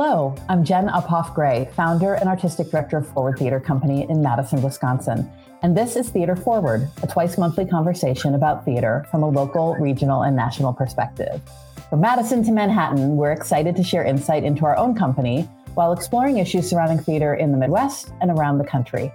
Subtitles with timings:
[0.00, 4.62] Hello, I'm Jen Uphoff Gray, founder and artistic director of Forward Theater Company in Madison,
[4.62, 5.28] Wisconsin.
[5.62, 10.22] And this is Theater Forward, a twice monthly conversation about theater from a local, regional,
[10.22, 11.42] and national perspective.
[11.90, 16.38] From Madison to Manhattan, we're excited to share insight into our own company while exploring
[16.38, 19.12] issues surrounding theater in the Midwest and around the country.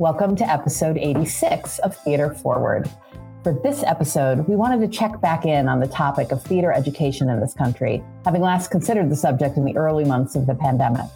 [0.00, 2.90] Welcome to episode 86 of Theater Forward.
[3.46, 7.28] For this episode, we wanted to check back in on the topic of theater education
[7.30, 11.06] in this country, having last considered the subject in the early months of the pandemic.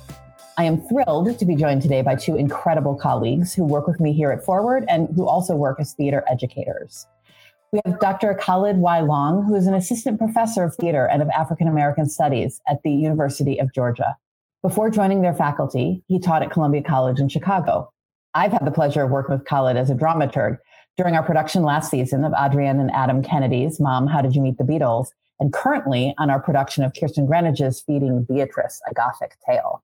[0.56, 4.12] I am thrilled to be joined today by two incredible colleagues who work with me
[4.12, 7.04] here at Forward and who also work as theater educators.
[7.72, 8.32] We have Dr.
[8.34, 9.00] Khalid Y.
[9.00, 12.92] Long, who is an assistant professor of theater and of African American studies at the
[12.92, 14.16] University of Georgia.
[14.62, 17.90] Before joining their faculty, he taught at Columbia College in Chicago.
[18.34, 20.58] I've had the pleasure of working with Khalid as a dramaturg
[21.00, 24.58] during our production last season of Adrienne and Adam Kennedy's Mom, How Did You Meet
[24.58, 25.06] the Beatles?
[25.38, 29.82] And currently on our production of Kirsten Greenidge's Feeding Beatrice, a Gothic Tale.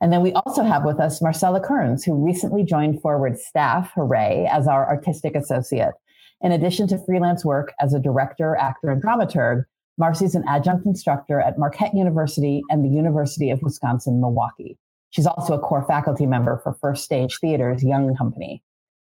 [0.00, 4.48] And then we also have with us Marcella Kearns, who recently joined Forward staff, hooray,
[4.48, 5.94] as our artistic associate.
[6.40, 9.64] In addition to freelance work as a director, actor, and dramaturg,
[9.98, 14.78] Marcy's an adjunct instructor at Marquette University and the University of Wisconsin Milwaukee.
[15.10, 18.62] She's also a core faculty member for First Stage Theater's Young Company.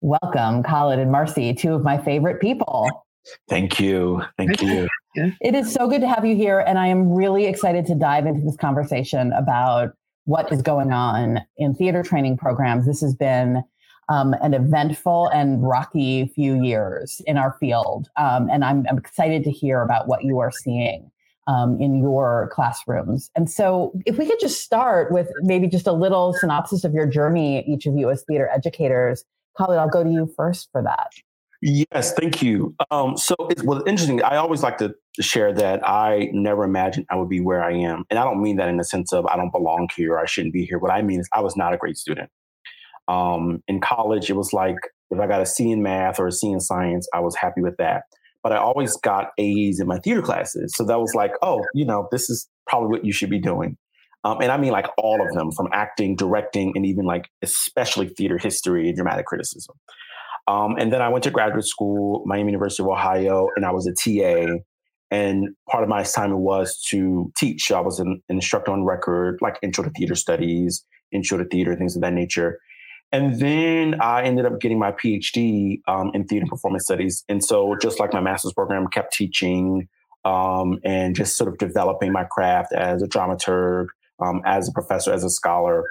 [0.06, 2.88] Welcome, Khalid and Marcy, two of my favorite people.
[3.48, 4.22] Thank you.
[4.38, 4.86] Thank you.
[5.16, 6.60] It is so good to have you here.
[6.60, 11.40] And I am really excited to dive into this conversation about what is going on
[11.56, 12.86] in theater training programs.
[12.86, 13.64] This has been
[14.08, 18.08] um, an eventful and rocky few years in our field.
[18.16, 21.10] Um, and I'm, I'm, excited to hear about what you are seeing
[21.48, 23.28] um, in your classrooms.
[23.34, 27.06] And so, if we could just start with maybe just a little synopsis of your
[27.06, 29.24] journey, each of you as theater educators,
[29.56, 31.10] Khalid, I'll go to you first for that.
[31.62, 32.74] Yes, thank you.
[32.90, 34.22] Um, so it's well interesting.
[34.22, 38.04] I always like to share that I never imagined I would be where I am,
[38.10, 40.26] and I don't mean that in the sense of I don't belong here, or I
[40.26, 40.78] shouldn't be here.
[40.78, 42.30] What I mean is I was not a great student.
[43.08, 44.76] Um, in college, it was like
[45.10, 47.62] if I got a C in math or a C in science, I was happy
[47.62, 48.02] with that.
[48.42, 51.86] But I always got A's in my theater classes, so that was like, oh, you
[51.86, 53.76] know, this is probably what you should be doing.
[54.26, 58.08] Um, and I mean like all of them, from acting, directing, and even like especially
[58.08, 59.76] theater history and dramatic criticism.
[60.48, 63.86] Um, and then I went to graduate school, Miami University of Ohio, and I was
[63.86, 64.58] a TA.
[65.12, 67.70] And part of my assignment was to teach.
[67.70, 71.94] I was an, instructor on record, like intro to theater studies, intro to theater, things
[71.94, 72.58] of that nature.
[73.12, 77.24] And then I ended up getting my PhD um, in theater performance studies.
[77.28, 79.88] And so, just like my master's program, kept teaching
[80.24, 83.86] um, and just sort of developing my craft as a dramaturg,
[84.24, 85.84] um, as a professor, as a scholar.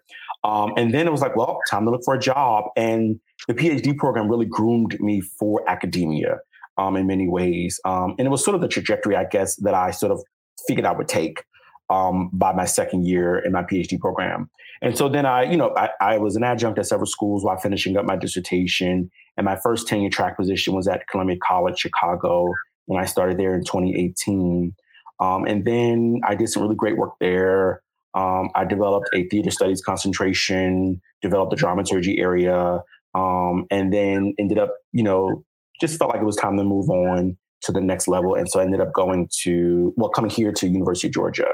[0.43, 2.65] Um, and then it was like, well, time to look for a job.
[2.75, 6.39] And the PhD program really groomed me for academia
[6.77, 7.79] um, in many ways.
[7.85, 10.21] Um, and it was sort of the trajectory, I guess, that I sort of
[10.67, 11.43] figured I would take
[11.89, 14.49] um, by my second year in my PhD program.
[14.81, 17.57] And so then I, you know, I, I, was an adjunct at several schools while
[17.57, 19.09] finishing up my dissertation.
[19.37, 22.51] And my first tenure track position was at Columbia College, Chicago,
[22.85, 24.75] when I started there in 2018.
[25.19, 27.81] Um, and then I did some really great work there.
[28.15, 32.81] Um, I developed a theater studies concentration, developed the dramaturgy area,
[33.13, 35.43] um, and then ended up, you know,
[35.81, 38.35] just felt like it was time to move on to the next level.
[38.35, 41.47] And so I ended up going to, well, coming here to University of Georgia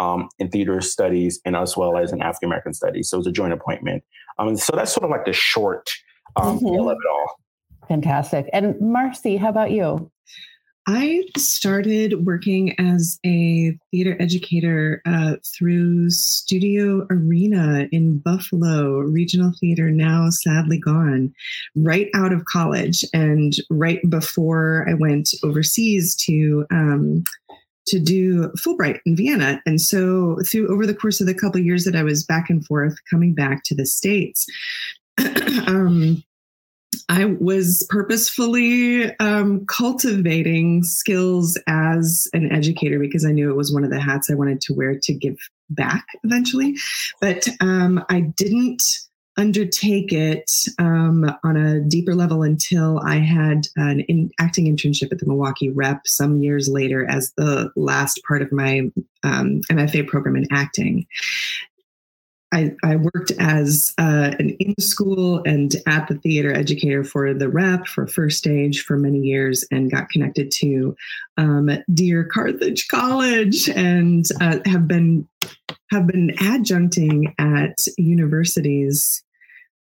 [0.00, 3.10] um, in theater studies and as well as in African American studies.
[3.10, 4.04] So it was a joint appointment.
[4.38, 5.90] Um, so that's sort of like the short
[6.36, 6.66] um, mm-hmm.
[6.66, 7.40] of it all.
[7.88, 8.48] Fantastic.
[8.52, 10.10] And Marcy, how about you?
[10.88, 19.90] I started working as a theater educator uh, through Studio Arena in Buffalo, regional theater
[19.90, 21.34] now sadly gone,
[21.74, 26.66] right out of college and right before I went overseas to.
[26.70, 27.24] Um,
[27.88, 29.62] to do Fulbright in Vienna.
[29.64, 32.50] And so through over the course of the couple of years that I was back
[32.50, 34.44] and forth coming back to the States,
[35.68, 36.24] um,
[37.08, 43.84] I was purposefully um, cultivating skills as an educator because I knew it was one
[43.84, 45.36] of the hats I wanted to wear to give
[45.70, 46.76] back eventually.
[47.20, 48.82] But um, I didn't
[49.36, 55.18] undertake it um, on a deeper level until I had an in acting internship at
[55.18, 58.90] the Milwaukee Rep some years later as the last part of my
[59.22, 61.06] um, MFA program in acting.
[62.56, 67.50] I, I worked as uh, an in school and at the theater educator for the
[67.50, 70.96] rep for first stage for many years and got connected to
[71.36, 75.28] um, dear Carthage College and uh, have been
[75.90, 79.22] have been adjuncting at universities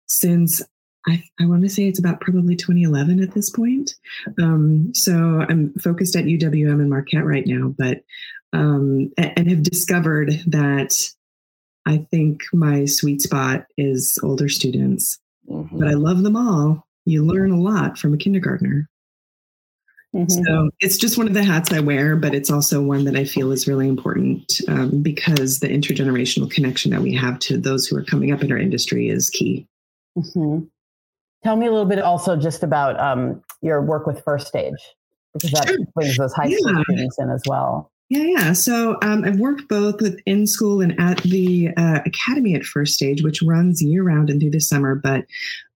[0.06, 0.62] since
[1.06, 3.96] I, I want to say it's about probably 2011 at this point.
[4.40, 8.02] Um, so I'm focused at UWM and Marquette right now, but
[8.54, 10.94] um, and, and have discovered that
[11.86, 15.18] I think my sweet spot is older students,
[15.48, 15.78] mm-hmm.
[15.78, 16.86] but I love them all.
[17.04, 18.88] You learn a lot from a kindergartner.
[20.14, 20.44] Mm-hmm.
[20.44, 23.24] So it's just one of the hats I wear, but it's also one that I
[23.24, 27.96] feel is really important um, because the intergenerational connection that we have to those who
[27.96, 29.66] are coming up in our industry is key.
[30.16, 30.66] Mm-hmm.
[31.42, 34.74] Tell me a little bit also just about um, your work with First Stage,
[35.32, 35.78] because that sure.
[35.94, 36.82] brings those high school yeah.
[36.82, 37.90] students in as well.
[38.08, 38.52] Yeah, yeah.
[38.52, 42.92] So um, I've worked both with in school and at the uh, academy at First
[42.92, 44.94] Stage, which runs year round and through the summer.
[44.94, 45.24] But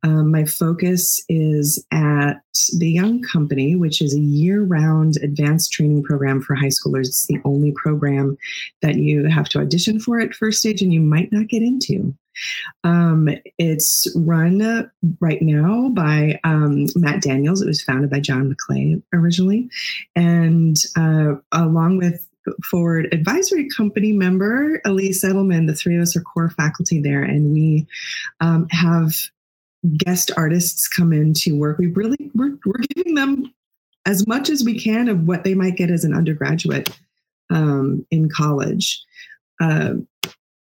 [0.03, 2.35] um, my focus is at
[2.79, 7.07] the Young Company, which is a year round advanced training program for high schoolers.
[7.07, 8.37] It's the only program
[8.83, 12.15] that you have to audition for at First Stage and you might not get into.
[12.85, 13.29] Um,
[13.59, 14.91] it's run
[15.21, 17.63] right now by um, Matt Daniels.
[17.63, 19.69] It was founded by John Maclay originally.
[20.15, 22.27] And uh, along with
[22.65, 25.67] Forward Advisory Company member Elyse Edelman.
[25.67, 27.87] The three of us are core faculty there, and we
[28.41, 29.15] um, have
[29.97, 31.79] guest artists come in to work.
[31.79, 33.53] We really we're, we're giving them
[34.05, 36.89] as much as we can of what they might get as an undergraduate
[37.51, 39.03] um, in college.
[39.61, 39.95] Uh,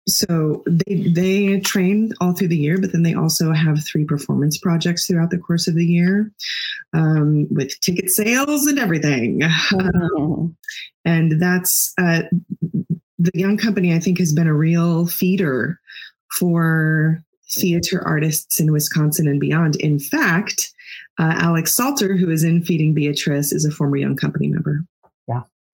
[0.07, 4.57] so they they train all through the year, but then they also have three performance
[4.57, 6.31] projects throughout the course of the year,
[6.93, 9.41] um, with ticket sales and everything.
[9.41, 10.45] Mm-hmm.
[11.05, 12.21] and that's uh,
[13.17, 13.93] the young company.
[13.93, 15.79] I think has been a real feeder
[16.39, 19.75] for theater artists in Wisconsin and beyond.
[19.77, 20.71] In fact,
[21.19, 24.85] uh, Alex Salter, who is in Feeding Beatrice, is a former Young Company member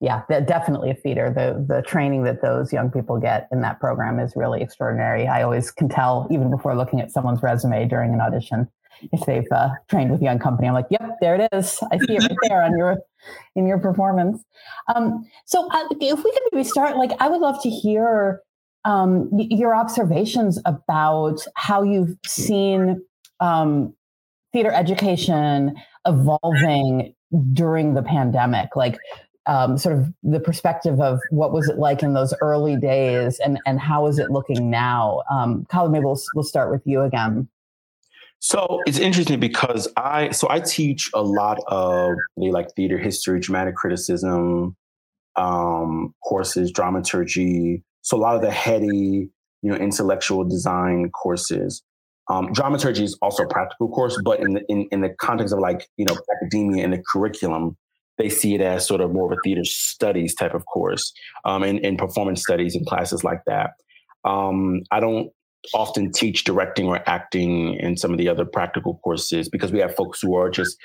[0.02, 1.30] yeah, definitely a feeder.
[1.30, 5.28] The the training that those young people get in that program is really extraordinary.
[5.28, 8.68] I always can tell even before looking at someone's resume during an audition
[9.12, 10.66] if they've uh, trained with Young Company.
[10.66, 11.78] I'm like, yep, there it is.
[11.92, 12.98] I see it right there on your
[13.54, 14.42] in your performance.
[14.92, 18.40] Um, so uh, if we could maybe start, like, I would love to hear
[18.84, 23.00] um, your observations about how you've seen
[23.38, 23.94] um,
[24.52, 25.76] theater education
[26.06, 27.14] evolving
[27.52, 28.74] during the pandemic.
[28.74, 28.98] Like,
[29.46, 33.58] um, sort of the perspective of what was it like in those early days and,
[33.66, 35.22] and how is it looking now?
[35.30, 37.48] Um, Khalid, maybe we'll, we'll start with you again.
[38.38, 43.38] So it's interesting because I so I teach a lot of the like theater history,
[43.38, 44.76] dramatic criticism
[45.36, 47.82] um, courses, dramaturgy.
[48.02, 49.30] So a lot of the heady,
[49.62, 51.82] you know, intellectual design courses.
[52.28, 55.60] Um, dramaturgy is also a practical course, but in the in, in the context of
[55.60, 57.76] like you know academia and the curriculum,
[58.18, 61.12] they see it as sort of more of a theater studies type of course
[61.44, 63.70] um, and, and performance studies and classes like that.
[64.24, 65.30] Um, I don't
[65.74, 69.94] often teach directing or acting in some of the other practical courses because we have
[69.94, 70.76] folks who are just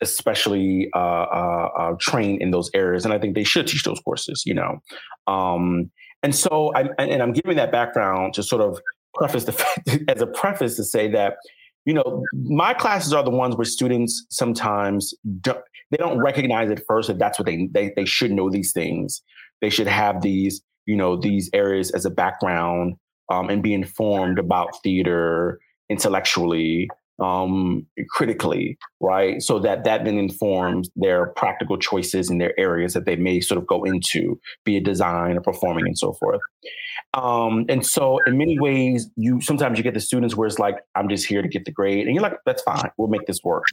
[0.00, 4.00] especially uh, uh, uh, trained in those areas, and I think they should teach those
[4.00, 4.42] courses.
[4.44, 4.82] You know,
[5.26, 5.90] um,
[6.22, 8.80] and so I and I'm giving that background to sort of
[9.14, 11.36] preface the as a preface to say that
[11.84, 15.60] you know my classes are the ones where students sometimes don't,
[15.90, 19.22] they don't recognize at first that that's what they, they they should know these things.
[19.60, 22.94] They should have these you know these areas as a background
[23.30, 26.88] um, and be informed about theater intellectually
[27.22, 29.40] um, critically, right?
[29.40, 33.58] So that that then informs their practical choices in their areas that they may sort
[33.58, 36.40] of go into, be it design or performing and so forth.
[37.14, 40.76] Um, and so in many ways, you sometimes you get the students where it's like,
[40.96, 43.40] I'm just here to get the grade, and you're like, that's fine, we'll make this
[43.44, 43.64] work.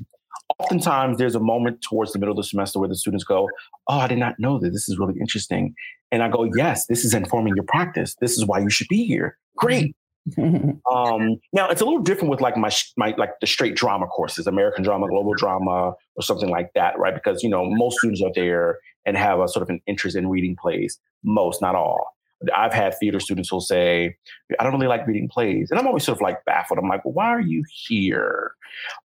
[0.60, 3.50] Oftentimes, there's a moment towards the middle of the semester where the students go,
[3.88, 4.70] "Oh, I did not know that.
[4.70, 5.74] This is really interesting."
[6.12, 8.16] And I go, "Yes, this is informing your practice.
[8.22, 9.38] This is why you should be here.
[9.56, 9.96] Great."
[10.38, 14.46] um, now it's a little different with like my my like the straight drama courses,
[14.46, 17.16] American drama, global drama, or something like that, right?
[17.16, 20.30] Because you know most students are there and have a sort of an interest in
[20.30, 21.00] reading plays.
[21.24, 22.14] Most, not all.
[22.56, 24.16] I've had theater students who'll say,
[24.60, 25.70] I don't really like reading plays.
[25.70, 26.80] And I'm always sort of like baffled.
[26.80, 28.54] I'm like, well, why are you here?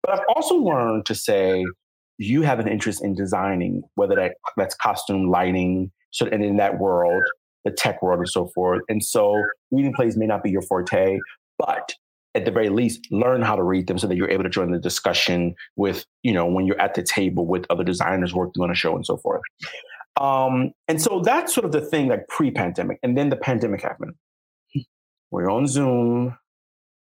[0.02, 1.66] But I've also learned to say,
[2.18, 6.80] you have an interest in designing, whether that, that's costume, lighting, so and in that
[6.80, 7.24] world,
[7.66, 8.82] the tech world and so forth.
[8.88, 11.20] And so reading plays may not be your forte,
[11.58, 11.94] but
[12.36, 14.72] at the very least, learn how to read them so that you're able to join
[14.72, 18.70] the discussion with, you know, when you're at the table with other designers working on
[18.70, 19.42] a show and so forth.
[20.20, 23.00] Um, and so that's sort of the thing like pre-pandemic.
[23.04, 24.14] And then the pandemic happened.
[25.32, 26.38] We're on Zoom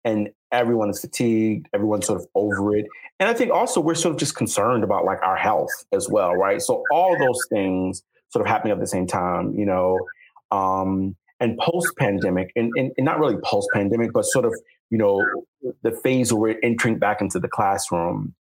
[0.03, 2.85] and everyone is fatigued, everyone's sort of over it.
[3.19, 6.33] And I think also we're sort of just concerned about like our health as well,
[6.33, 6.61] right?
[6.61, 9.99] So all those things sort of happening at the same time, you know.
[10.51, 14.55] Um, and post-pandemic, and, and, and not really post-pandemic, but sort of,
[14.89, 15.21] you know,
[15.81, 18.33] the phase where we're entering back into the classroom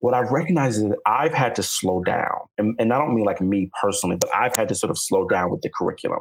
[0.00, 2.38] what I've recognized is that I've had to slow down.
[2.58, 5.26] And, and I don't mean like me personally, but I've had to sort of slow
[5.26, 6.20] down with the curriculum.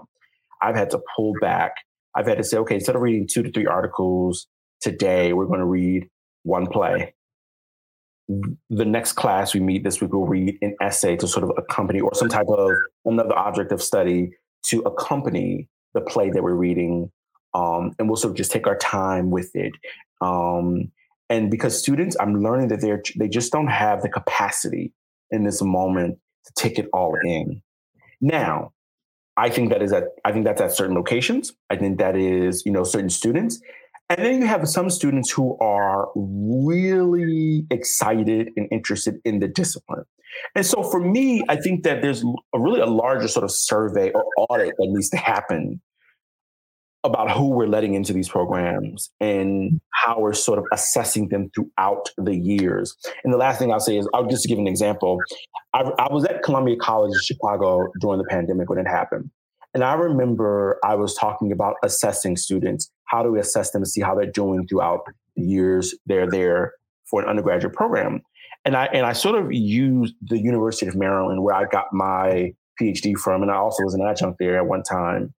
[0.62, 1.76] I've had to pull back
[2.16, 4.48] I've had to say, okay, instead of reading two to three articles
[4.82, 6.10] today, we're going to read
[6.44, 7.14] one play.
[8.28, 12.00] The next class we meet this week, we'll read an essay to sort of accompany
[12.00, 12.72] or some type of
[13.04, 14.32] another object of study
[14.68, 17.12] to accompany the play that we're reading.
[17.54, 19.74] Um, and we'll sort of just take our time with it.
[20.22, 20.92] Um,
[21.30, 24.94] and because students, I'm learning that they're they just don't have the capacity
[25.32, 27.62] in this moment to take it all in.
[28.22, 28.72] Now,
[29.38, 31.54] I think that is at I think that's at certain locations.
[31.70, 33.60] I think that is, you know, certain students.
[34.08, 40.04] And then you have some students who are really excited and interested in the discipline.
[40.54, 44.12] And so for me, I think that there's a really a larger sort of survey
[44.12, 45.82] or audit that needs to happen
[47.06, 52.10] about who we're letting into these programs and how we're sort of assessing them throughout
[52.18, 52.96] the years.
[53.24, 55.20] And the last thing I'll say is I'll just give an example.
[55.74, 59.30] I, I was at Columbia College in Chicago during the pandemic when it happened.
[59.74, 62.90] And I remember I was talking about assessing students.
[63.06, 65.02] How do we assess them to see how they're doing throughout
[65.36, 66.74] the years they're there
[67.10, 68.22] for an undergraduate program?
[68.64, 72.54] And I and I sort of used the University of Maryland where I got my
[72.82, 75.34] PhD from, and I also was an adjunct there at one time.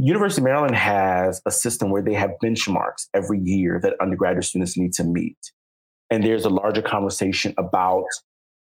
[0.00, 4.76] University of Maryland has a system where they have benchmarks every year that undergraduate students
[4.78, 5.36] need to meet.
[6.08, 8.04] And there's a larger conversation about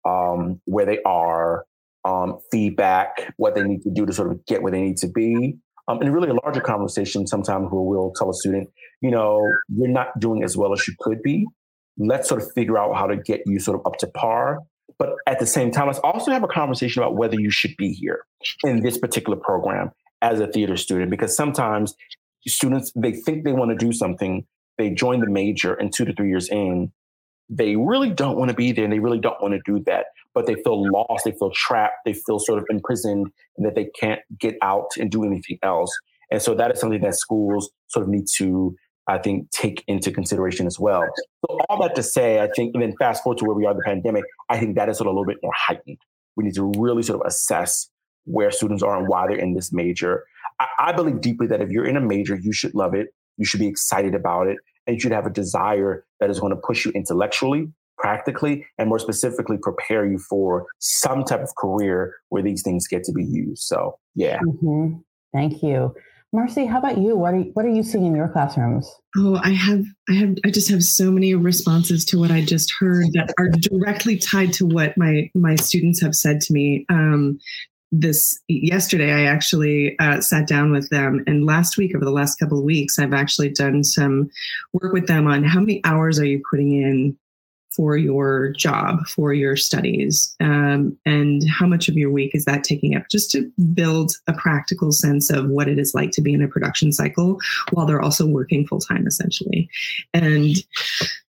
[0.08, 1.66] um, where they are,
[2.06, 5.10] um, feedback, what they need to do to sort of get where they need to
[5.10, 5.58] be.
[5.90, 8.70] Um, and really a larger conversation sometimes where we'll tell a student,
[9.02, 11.46] you know, you're not doing as well as you could be.
[11.98, 14.60] Let's sort of figure out how to get you sort of up to par.
[14.98, 17.92] But at the same time, let's also have a conversation about whether you should be
[17.92, 18.24] here
[18.64, 19.92] in this particular program
[20.22, 21.96] as a theater student because sometimes
[22.48, 24.46] students they think they want to do something
[24.78, 26.92] they join the major and two to three years in
[27.50, 30.06] they really don't want to be there and they really don't want to do that
[30.34, 33.90] but they feel lost they feel trapped they feel sort of imprisoned and that they
[34.00, 35.92] can't get out and do anything else.
[36.32, 38.76] And so that is something that schools sort of need to
[39.08, 41.04] i think take into consideration as well.
[41.46, 43.74] So all that to say i think and then fast forward to where we are
[43.74, 45.98] the pandemic i think that is sort of a little bit more heightened.
[46.36, 47.90] We need to really sort of assess
[48.26, 50.26] where students are and why they're in this major.
[50.60, 53.46] I, I believe deeply that if you're in a major, you should love it, you
[53.46, 56.62] should be excited about it, and you should have a desire that is going to
[56.62, 62.44] push you intellectually, practically, and more specifically prepare you for some type of career where
[62.44, 63.64] these things get to be used.
[63.64, 64.40] So, yeah.
[64.40, 65.00] Mm-hmm.
[65.34, 65.94] Thank you.
[66.36, 67.16] Marcy, how about you?
[67.16, 68.94] What are what are you seeing in your classrooms?
[69.16, 72.74] Oh, I have I have I just have so many responses to what I just
[72.78, 76.86] heard that are directly tied to what my my students have said to me.
[76.90, 77.40] Um,
[77.92, 81.24] this yesterday i actually uh, sat down with them.
[81.28, 84.30] And last week over the last couple of weeks i've actually done some
[84.74, 87.18] work with them on how many hours are you putting in
[87.76, 90.36] for your job for your studies?
[90.40, 94.34] Um, and how much of your week is that taking up just to build a
[94.34, 97.40] practical sense of what it is like to be in a production cycle
[97.72, 99.70] while they're also working full time essentially?
[100.14, 100.56] And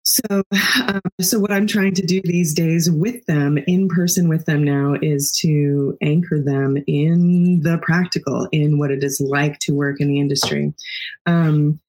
[0.04, 0.42] so,
[0.88, 4.64] um, so what I'm trying to do these days with them, in person with them
[4.64, 10.00] now, is to anchor them in the practical, in what it is like to work
[10.00, 10.75] in the industry.
[11.26, 11.80] Um,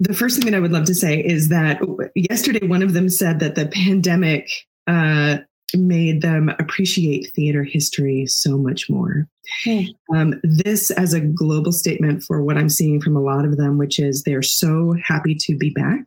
[0.00, 1.80] the first thing that I would love to say is that
[2.16, 4.48] yesterday one of them said that the pandemic
[4.88, 5.38] uh,
[5.74, 9.28] made them appreciate theater history so much more.
[9.64, 9.80] Hmm.
[10.14, 13.78] Um, this as a global statement for what I'm seeing from a lot of them,
[13.78, 16.04] which is they're so happy to be back.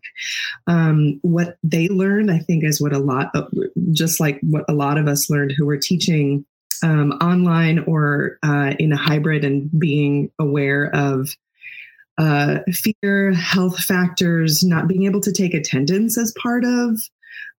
[0.68, 3.52] Um, what they learned, I think, is what a lot of,
[3.92, 6.46] just like what a lot of us learned who were teaching
[6.84, 11.36] um, online or uh, in a hybrid and being aware of
[12.18, 17.02] uh, fear, health factors, not being able to take attendance as part of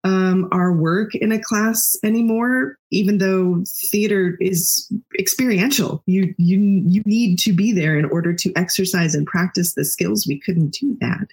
[0.07, 6.05] um, our work in a class anymore, even though theater is experiential.
[6.07, 10.25] You you you need to be there in order to exercise and practice the skills.
[10.25, 11.27] We couldn't do that.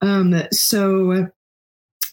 [0.00, 1.28] Um, so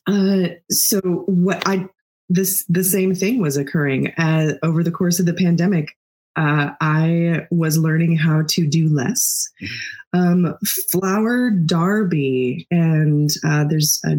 [0.08, 1.88] uh, so what I
[2.28, 5.96] this the same thing was occurring uh, over the course of the pandemic.
[6.36, 9.50] Uh, I was learning how to do less.
[9.64, 10.20] Mm-hmm.
[10.20, 10.58] Um,
[10.92, 14.18] Flower Darby, and uh, there's a,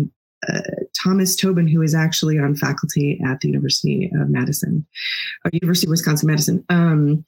[1.03, 4.87] Thomas Tobin, who is actually on faculty at the University of Madison,
[5.45, 7.25] or University of Wisconsin Madison, um,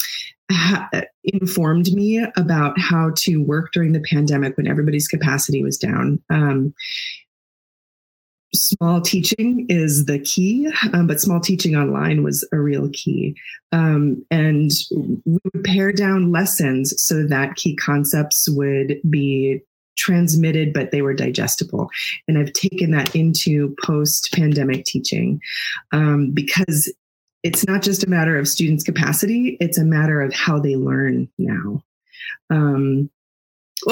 [0.50, 0.88] ha-
[1.24, 6.20] informed me about how to work during the pandemic when everybody's capacity was down.
[6.30, 6.74] Um,
[8.54, 13.36] small teaching is the key, um, but small teaching online was a real key.
[13.72, 14.70] Um, and
[15.26, 19.60] we would pare down lessons so that key concepts would be
[19.98, 21.90] transmitted, but they were digestible.
[22.26, 25.40] And I've taken that into post pandemic teaching
[25.92, 26.92] um, because
[27.42, 31.28] it's not just a matter of students' capacity, it's a matter of how they learn
[31.38, 31.82] now.
[32.50, 33.10] Um,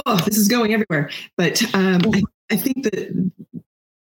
[0.06, 1.10] oh, this is going everywhere.
[1.36, 3.30] But um, I, I think that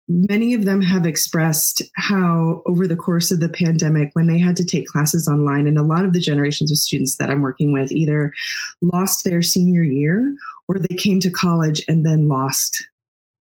[0.09, 4.57] many of them have expressed how over the course of the pandemic when they had
[4.57, 7.73] to take classes online and a lot of the generations of students that i'm working
[7.73, 8.33] with either
[8.83, 10.37] lost their senior year
[10.69, 12.87] or they came to college and then lost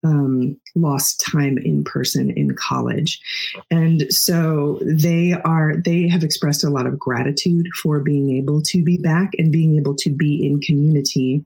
[0.03, 3.19] um, lost time in person in college.
[3.69, 8.83] And so they are they have expressed a lot of gratitude for being able to
[8.83, 11.43] be back and being able to be in community.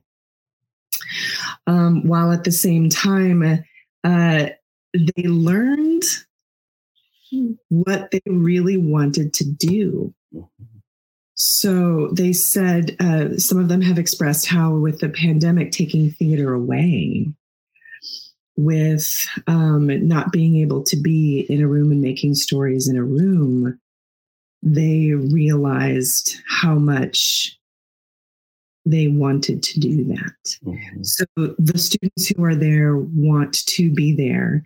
[1.66, 3.64] Um, while at the same time
[4.04, 4.46] uh,
[4.94, 6.04] they learned
[7.68, 10.14] what they really wanted to do.
[11.34, 16.54] So they said, uh, some of them have expressed how, with the pandemic taking theater
[16.54, 17.26] away,
[18.56, 19.08] with
[19.48, 23.80] um, not being able to be in a room and making stories in a room,
[24.62, 27.58] they realized how much
[28.86, 30.58] they wanted to do that.
[30.64, 31.02] Mm-hmm.
[31.02, 34.62] So the students who are there want to be there.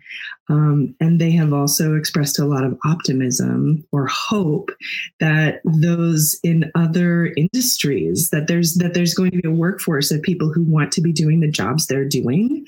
[0.49, 4.71] Um, and they have also expressed a lot of optimism or hope
[5.19, 10.21] that those in other industries that there's that there's going to be a workforce of
[10.21, 12.65] people who want to be doing the jobs they're doing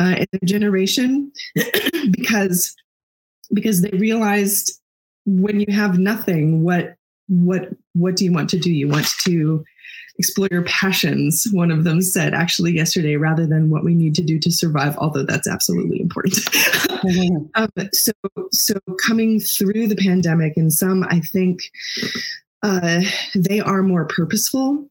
[0.00, 1.30] uh, in their generation
[2.10, 2.74] because
[3.52, 4.80] because they realized
[5.26, 6.96] when you have nothing what
[7.28, 9.62] what what do you want to do you want to
[10.18, 14.22] explore your passions, one of them said actually yesterday, rather than what we need to
[14.22, 16.34] do to survive, although that's absolutely important.
[16.34, 17.46] Mm-hmm.
[17.54, 18.12] um, so,
[18.50, 21.60] so coming through the pandemic, and some I think
[22.62, 23.02] uh,
[23.34, 24.88] they are more purposeful.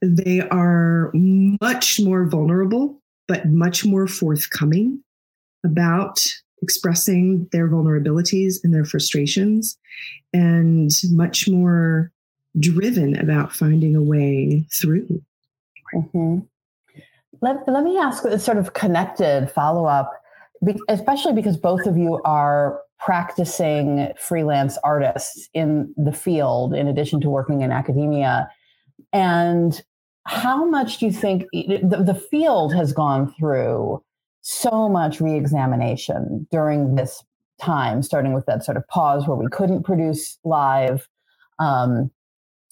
[0.00, 5.02] They are much more vulnerable, but much more forthcoming
[5.64, 6.20] about
[6.60, 9.78] expressing their vulnerabilities and their frustrations,
[10.32, 12.11] and much more
[12.58, 15.22] driven about finding a way through.
[15.94, 16.38] Mm-hmm.
[17.40, 20.12] Let, let me ask a sort of connected follow up,
[20.88, 27.30] especially because both of you are practicing freelance artists in the field in addition to
[27.30, 28.48] working in academia.
[29.12, 29.82] And
[30.24, 34.02] how much do you think the, the field has gone through
[34.42, 37.24] so much reexamination during this
[37.60, 41.08] time, starting with that sort of pause where we couldn't produce live?
[41.58, 42.10] Um,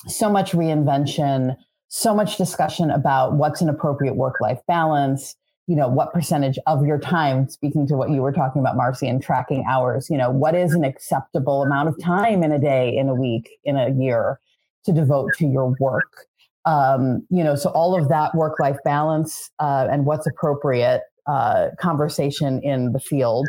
[0.06, 1.56] so much reinvention,
[1.88, 5.34] so much discussion about what's an appropriate work life balance,
[5.66, 9.08] you know, what percentage of your time, speaking to what you were talking about, Marcy,
[9.08, 12.96] and tracking hours, you know, what is an acceptable amount of time in a day,
[12.96, 14.40] in a week, in a year
[14.84, 16.26] to devote to your work?
[16.64, 21.68] Um, you know, so all of that work life balance uh, and what's appropriate uh,
[21.78, 23.48] conversation in the field.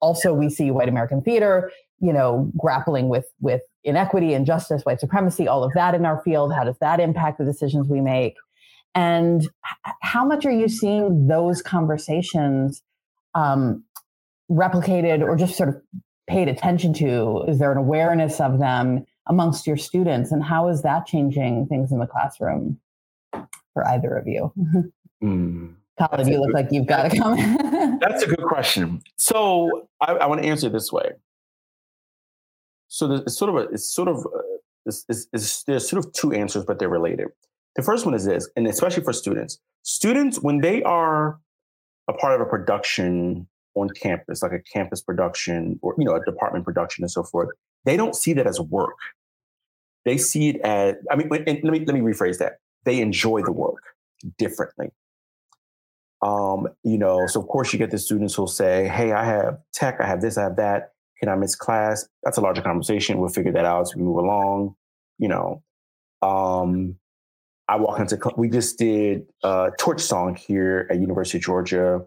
[0.00, 5.48] Also, we see white American theater, you know, grappling with with inequity, injustice, white supremacy,
[5.48, 6.52] all of that in our field?
[6.52, 8.34] How does that impact the decisions we make?
[8.94, 9.48] And
[10.02, 12.82] how much are you seeing those conversations
[13.34, 13.84] um,
[14.50, 15.76] replicated or just sort of
[16.28, 17.44] paid attention to?
[17.48, 20.30] Is there an awareness of them amongst your students?
[20.30, 22.78] And how is that changing things in the classroom
[23.72, 24.52] for either of you?
[25.22, 25.74] Mm.
[25.98, 27.98] Khalid, you look good, like you've got to come.
[28.00, 29.02] that's a good question.
[29.16, 31.12] So I, I want to answer this way
[32.92, 34.38] so it's sort of a it's sort of uh,
[34.84, 37.28] it's, it's, it's, there's sort of two answers, but they're related.
[37.74, 41.40] The first one is this, and especially for students, students when they are
[42.06, 46.22] a part of a production on campus, like a campus production or you know a
[46.22, 47.48] department production and so forth,
[47.86, 48.98] they don't see that as work.
[50.04, 52.58] They see it as I mean, let me let me rephrase that.
[52.84, 53.82] They enjoy the work
[54.36, 54.90] differently.
[56.20, 59.60] Um, you know, so of course you get the students who'll say, "Hey, I have
[59.72, 60.92] tech, I have this, I have that,"
[61.22, 62.08] Can I miss class?
[62.24, 63.18] That's a larger conversation.
[63.18, 64.74] We'll figure that out as we move along.
[65.18, 65.62] You know,
[66.20, 66.96] um,
[67.68, 72.00] I walk into we just did a torch song here at University of Georgia,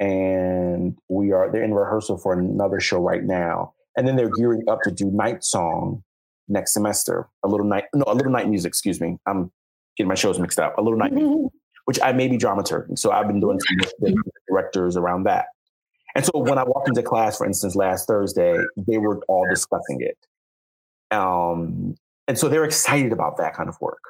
[0.00, 4.62] and we are they're in rehearsal for another show right now, and then they're gearing
[4.68, 6.02] up to do night song
[6.48, 7.28] next semester.
[7.44, 8.70] A little night, no, a little night music.
[8.70, 9.52] Excuse me, I'm
[9.98, 10.78] getting my shows mixed up.
[10.78, 11.52] A little night music,
[11.84, 14.14] which I may be dramaturging, so I've been doing some
[14.48, 15.44] directors around that.
[16.16, 20.00] And so when I walked into class, for instance, last Thursday, they were all discussing
[20.00, 20.16] it.
[21.14, 21.94] Um,
[22.26, 24.00] and so they're excited about that kind of work.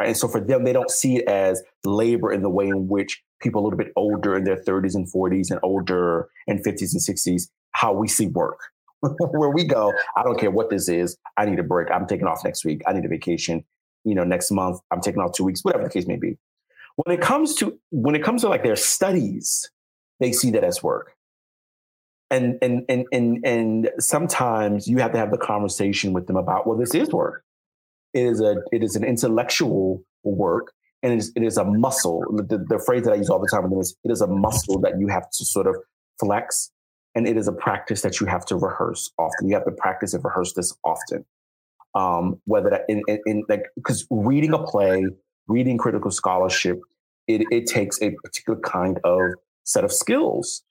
[0.00, 0.08] Right?
[0.08, 3.22] And so for them, they don't see it as labor in the way in which
[3.42, 7.18] people a little bit older in their 30s and 40s and older and 50s and
[7.18, 8.60] 60s, how we see work.
[9.00, 11.18] Where we go, I don't care what this is.
[11.36, 11.90] I need a break.
[11.90, 12.80] I'm taking off next week.
[12.86, 13.66] I need a vacation.
[14.04, 16.38] You know, next month I'm taking off two weeks, whatever the case may be.
[16.96, 19.70] When it comes to when it comes to like their studies,
[20.20, 21.14] they see that as work
[22.30, 26.66] and and and and and sometimes you have to have the conversation with them about
[26.66, 27.42] well this is work
[28.14, 32.24] it is a it is an intellectual work and it is, it is a muscle.
[32.28, 34.26] The, the, phrase that I use all the time with them is it is a
[34.26, 35.76] muscle that you have to sort of
[36.18, 36.70] flex,
[37.14, 39.48] and it is a practice that you have to rehearse often.
[39.48, 41.24] You have to practice and rehearse this often.
[41.94, 45.04] Um, whether that in, in, in like because reading a play,
[45.46, 46.80] reading critical scholarship,
[47.26, 49.20] it, it takes a particular kind of
[49.68, 50.62] set of skills,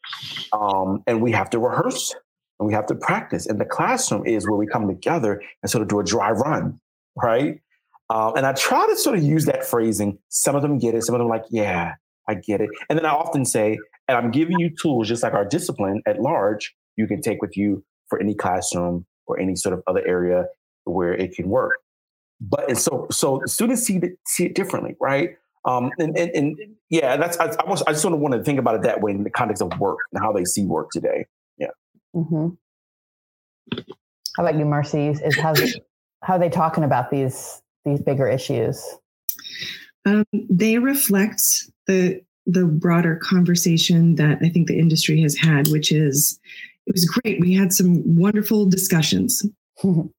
[0.52, 2.16] um, and we have to rehearse
[2.60, 3.46] and we have to practice.
[3.46, 6.80] And the classroom is where we come together and sort of do a dry run,
[7.16, 7.62] right?
[8.10, 10.18] Um, and I try to sort of use that phrasing.
[10.30, 11.04] Some of them get it.
[11.04, 11.94] Some of them like, yeah,
[12.28, 12.70] I get it.
[12.90, 16.20] And then I often say, and I'm giving you tools, just like our discipline at
[16.20, 20.46] large, you can take with you for any classroom or any sort of other area
[20.86, 21.78] where it can work.
[22.40, 25.32] But and so so students see it, see it differently, right?
[25.67, 26.58] Um, and, and, and
[26.89, 29.12] yeah, that's I, I, I just sort of want to think about it that way
[29.12, 31.25] in the context of work and how they see work today.
[31.58, 31.67] Yeah.
[32.15, 32.49] Mm-hmm.
[34.38, 35.08] How about you, Marcy?
[35.08, 35.53] Is how
[36.23, 38.82] how are they talking about these these bigger issues?
[40.06, 41.41] Um, they reflect
[41.86, 46.39] the the broader conversation that I think the industry has had, which is
[46.86, 47.41] it was great.
[47.41, 49.45] We had some wonderful discussions
[49.82, 50.12] when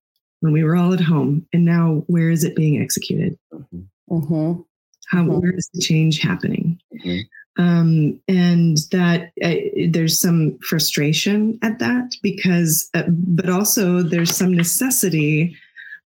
[0.42, 3.38] we were all at home, and now where is it being executed?
[3.54, 4.14] Mm-hmm.
[4.14, 4.60] mm-hmm.
[5.08, 5.40] How mm-hmm.
[5.40, 6.78] where is the change happening?
[6.94, 7.18] Mm-hmm.
[7.60, 9.54] Um, and that uh,
[9.90, 15.56] there's some frustration at that because, uh, but also there's some necessity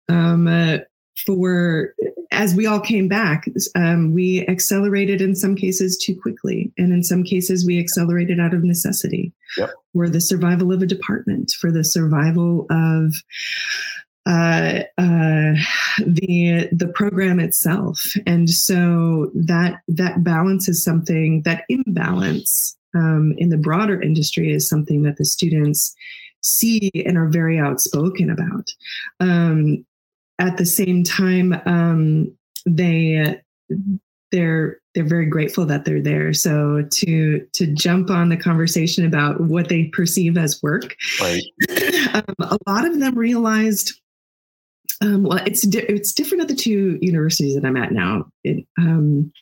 [0.09, 0.79] um, uh,
[1.27, 1.95] for
[2.33, 6.73] as we all came back, um, we accelerated in some cases too quickly.
[6.79, 9.71] And in some cases, we accelerated out of necessity yep.
[9.93, 13.15] for the survival of a department, for the survival of
[14.27, 15.55] uh, uh,
[16.07, 18.01] the the program itself.
[18.27, 24.69] And so that that balance is something that imbalance um, in the broader industry is
[24.69, 25.95] something that the students
[26.43, 28.71] see and are very outspoken about.
[29.21, 29.85] Um,
[30.39, 32.33] at the same time, um,
[32.67, 33.41] they
[34.33, 36.33] they're they're very grateful that they're there.
[36.33, 41.43] So to to jump on the conversation about what they perceive as work, right.
[42.15, 44.01] um, a lot of them realized.
[45.01, 48.27] Um, well, it's di- it's different at the two universities that I'm at now.
[48.45, 49.33] It, um,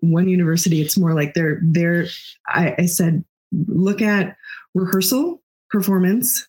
[0.00, 2.06] one university, it's more like they're they're.
[2.46, 4.36] I, I said, look at
[4.74, 6.46] rehearsal, performance,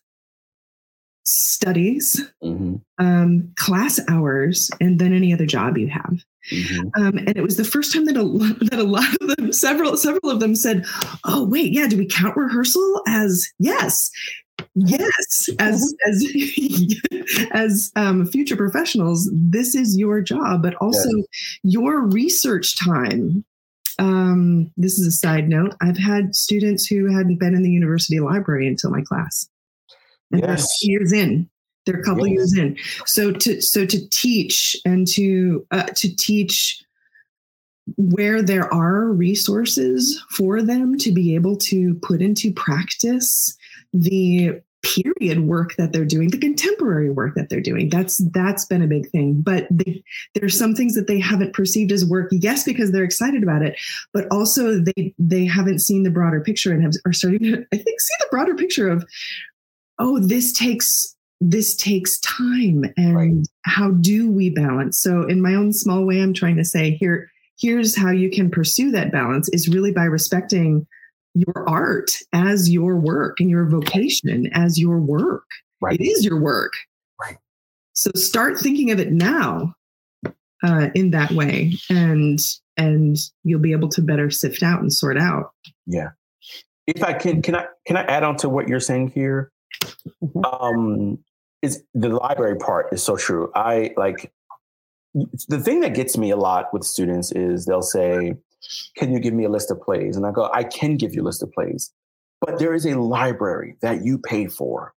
[1.24, 2.76] studies, mm-hmm.
[3.04, 6.22] um, class hours, and then any other job you have.
[6.52, 7.02] Mm-hmm.
[7.02, 9.96] Um, and it was the first time that a, that a lot of them, several
[9.96, 10.84] several of them said,
[11.24, 14.10] "Oh wait, yeah, do we count rehearsal as yes?"
[14.74, 17.34] Yes, as mm-hmm.
[17.34, 21.26] as as um, future professionals, this is your job, but also yes.
[21.62, 23.44] your research time
[23.98, 25.74] um, this is a side note.
[25.82, 29.46] I've had students who hadn't been in the university library until my class
[30.30, 30.62] and yes.
[30.82, 31.48] they're years in
[31.86, 32.34] they're a couple yes.
[32.34, 36.82] years in so to so to teach and to uh, to teach
[37.96, 43.56] where there are resources for them to be able to put into practice
[43.92, 48.82] the period work that they're doing the contemporary work that they're doing that's that's been
[48.82, 50.02] a big thing but they,
[50.34, 53.78] there's some things that they haven't perceived as work yes because they're excited about it
[54.14, 57.76] but also they they haven't seen the broader picture and have, are starting to i
[57.76, 59.04] think see the broader picture of
[59.98, 63.48] oh this takes this takes time and right.
[63.66, 67.30] how do we balance so in my own small way i'm trying to say here
[67.58, 70.86] here's how you can pursue that balance is really by respecting
[71.34, 75.44] your art as your work and your vocation as your work.
[75.80, 75.98] Right.
[75.98, 76.72] it is your work.
[77.20, 77.38] Right.
[77.94, 79.74] So start thinking of it now
[80.62, 82.38] uh, in that way and
[82.76, 85.52] and you'll be able to better sift out and sort out.
[85.86, 86.10] Yeah.
[86.86, 89.52] If i can can i can i add on to what you're saying here?
[90.22, 90.44] Mm-hmm.
[90.44, 91.18] Um,
[91.62, 93.50] is the library part is so true.
[93.54, 94.32] I like
[95.48, 98.34] the thing that gets me a lot with students is they'll say,
[98.96, 101.22] "Can you give me a list of plays?" And I go, "I can give you
[101.22, 101.92] a list of plays,
[102.40, 104.94] but there is a library that you pay for.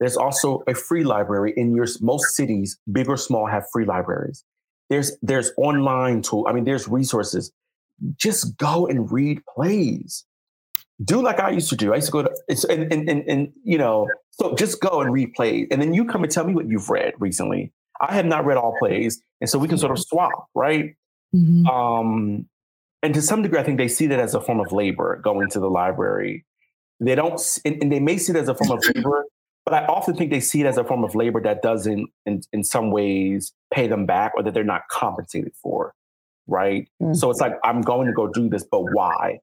[0.00, 4.44] There's also a free library in your most cities, big or small, have free libraries.
[4.90, 6.46] There's there's online tool.
[6.48, 7.52] I mean, there's resources.
[8.16, 10.24] Just go and read plays
[11.04, 11.92] do like I used to do.
[11.92, 12.34] I used to go to
[12.68, 16.04] and and and, and you know, so just go and read plays, and then you
[16.04, 17.72] come and tell me what you've read recently.
[18.00, 20.94] I have not read all plays, and so we can sort of swap, right?
[21.34, 21.66] Mm-hmm.
[21.66, 22.48] Um,
[23.02, 25.48] and to some degree, I think they see that as a form of labor going
[25.50, 26.44] to the library.
[27.00, 29.24] They don't, and, and they may see it as a form of labor,
[29.64, 32.42] but I often think they see it as a form of labor that doesn't, in,
[32.52, 35.94] in some ways, pay them back or that they're not compensated for,
[36.46, 36.88] right?
[37.00, 37.14] Mm-hmm.
[37.14, 39.38] So it's like I'm going to go do this, but why?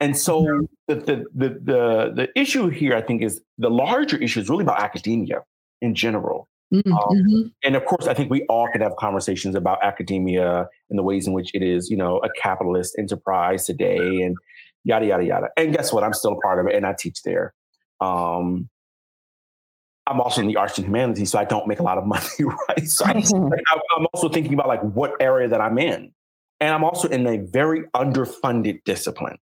[0.00, 0.64] And so mm-hmm.
[0.88, 4.64] the, the, the, the, the issue here, I think, is the larger issue is really
[4.64, 5.42] about academia
[5.80, 6.48] in general.
[6.72, 6.92] Mm-hmm.
[6.92, 11.02] Um, and of course, I think we all can have conversations about academia and the
[11.02, 14.36] ways in which it is, you know, a capitalist enterprise today and
[14.84, 15.48] yada, yada, yada.
[15.56, 16.02] And guess what?
[16.02, 17.52] I'm still a part of it and I teach there.
[18.00, 18.68] Um,
[20.06, 22.24] I'm also in the arts and humanities, so I don't make a lot of money,
[22.68, 22.88] right?
[22.88, 23.12] So I,
[23.96, 26.12] I'm also thinking about like what area that I'm in.
[26.60, 29.36] And I'm also in a very underfunded discipline.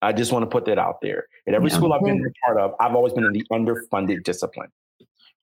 [0.00, 1.26] I just want to put that out there.
[1.48, 1.76] At every yeah.
[1.76, 4.68] school I've been a part of, I've always been in the underfunded discipline,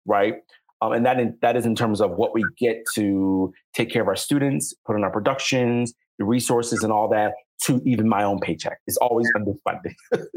[0.06, 0.36] right?
[0.84, 4.02] Um, and that in, that is in terms of what we get to take care
[4.02, 7.34] of our students, put in our productions, the resources, and all that.
[7.68, 9.94] To even my own paycheck, it's always underfunded,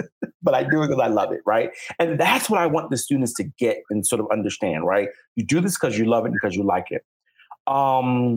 [0.43, 1.71] but I do it because I love it, right?
[1.99, 5.09] And that's what I want the students to get and sort of understand, right?
[5.35, 7.03] You do this because you love it because you like it.
[7.67, 8.37] Um,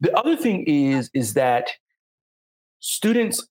[0.00, 1.70] the other thing is is that
[2.80, 3.46] students.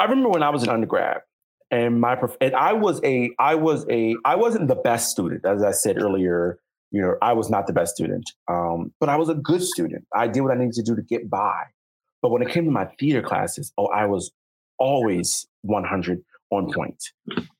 [0.00, 1.18] I remember when I was an undergrad,
[1.70, 5.44] and my prof- and I was a I was a I wasn't the best student,
[5.44, 6.58] as I said earlier
[6.92, 10.06] you know, I was not the best student, um, but I was a good student.
[10.14, 11.64] I did what I needed to do to get by.
[12.20, 14.30] But when it came to my theater classes, oh, I was
[14.78, 17.02] always 100 on point.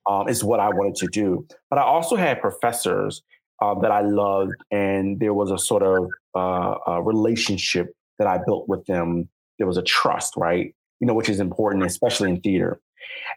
[0.07, 1.47] Um, is what I wanted to do.
[1.71, 3.23] But I also had professors
[3.63, 8.39] um, that I loved, and there was a sort of uh, a relationship that I
[8.45, 9.29] built with them.
[9.59, 10.75] There was a trust, right?
[11.01, 12.81] You know, which is important, especially in theater.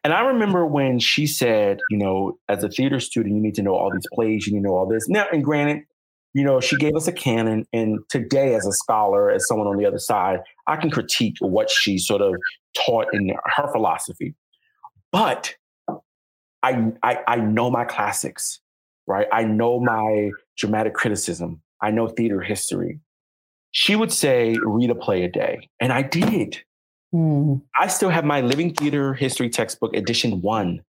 [0.03, 3.61] And I remember when she said, you know, as a theater student, you need to
[3.61, 5.07] know all these plays, you need to know all this.
[5.07, 5.83] Now, and granted,
[6.33, 7.65] you know, she gave us a canon.
[7.71, 11.69] And today, as a scholar, as someone on the other side, I can critique what
[11.69, 12.35] she sort of
[12.85, 14.35] taught in her philosophy.
[15.11, 15.55] But
[16.61, 18.59] I, I, I know my classics,
[19.07, 19.27] right?
[19.31, 21.61] I know my dramatic criticism.
[21.81, 22.99] I know theater history.
[23.71, 25.69] She would say, read a play a day.
[25.79, 26.57] And I did.
[27.13, 27.61] Mm.
[27.79, 30.81] I still have my living theater history textbook, edition one.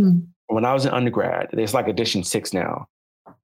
[0.00, 0.26] Mm.
[0.48, 2.86] When I was an undergrad, it's like edition six now.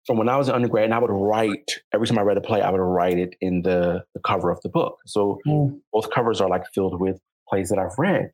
[0.06, 2.40] From when I was an undergrad, and I would write every time I read a
[2.40, 4.98] play, I would write it in the, the cover of the book.
[5.06, 5.78] So mm.
[5.92, 8.30] both covers are like filled with plays that I've read.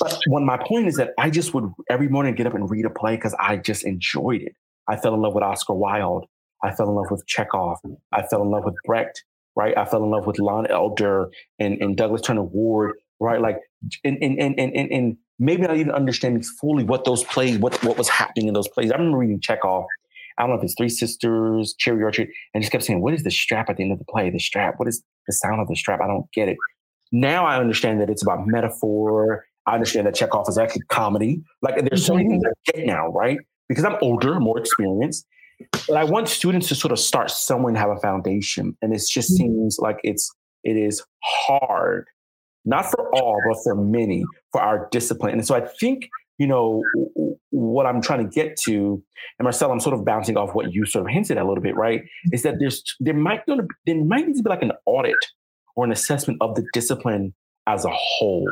[0.00, 2.84] But when my point is that I just would every morning get up and read
[2.84, 4.54] a play because I just enjoyed it.
[4.88, 6.26] I fell in love with Oscar Wilde.
[6.64, 7.78] I fell in love with Chekhov.
[8.12, 9.22] I fell in love with Brecht
[9.58, 9.76] right?
[9.76, 13.40] I fell in love with Lon Elder and, and Douglas Turner Ward, right?
[13.40, 13.58] Like,
[14.04, 17.98] and, and, and, and, and maybe not even understanding fully what those plays, what, what
[17.98, 18.92] was happening in those plays.
[18.92, 19.84] I remember reading Chekhov.
[20.38, 23.24] I don't know if it's Three Sisters, Cherry Orchard, and just kept saying, what is
[23.24, 24.30] the strap at the end of the play?
[24.30, 26.00] The strap, what is the sound of the strap?
[26.00, 26.56] I don't get it.
[27.10, 29.44] Now I understand that it's about metaphor.
[29.66, 31.42] I understand that Chekhov is actually comedy.
[31.62, 32.34] Like there's so many mm-hmm.
[32.34, 33.38] things I get now, right?
[33.68, 35.26] Because I'm older, more experienced.
[35.86, 38.76] But I want students to sort of start somewhere and have a foundation.
[38.82, 39.36] And it just mm-hmm.
[39.36, 40.30] seems like it's
[40.64, 42.06] it is hard,
[42.64, 45.32] not for all, but for many, for our discipline.
[45.32, 46.82] And so I think, you know,
[47.50, 49.02] what I'm trying to get to,
[49.38, 51.62] and Marcel, I'm sort of bouncing off what you sort of hinted at a little
[51.62, 52.02] bit, right?
[52.32, 55.16] Is that there's there might be, there might need to be like an audit
[55.76, 57.34] or an assessment of the discipline
[57.66, 58.50] as a whole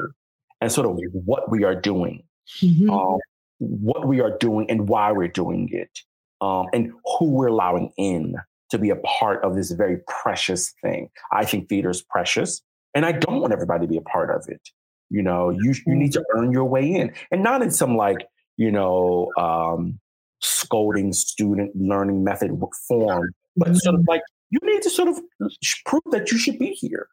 [0.60, 2.22] and sort of what we are doing.
[2.60, 2.90] Mm-hmm.
[2.90, 3.18] Um,
[3.58, 6.00] what we are doing and why we're doing it
[6.40, 8.36] um, and who we're allowing in
[8.70, 11.08] to be a part of this very precious thing.
[11.32, 12.62] I think theater is precious,
[12.94, 14.60] and I don't want everybody to be a part of it.
[15.10, 18.26] You know, you you need to earn your way in, and not in some like
[18.56, 20.00] you know um,
[20.40, 24.10] scolding student learning method form, but sort of mm-hmm.
[24.10, 25.20] like you need to sort of
[25.84, 27.08] prove that you should be here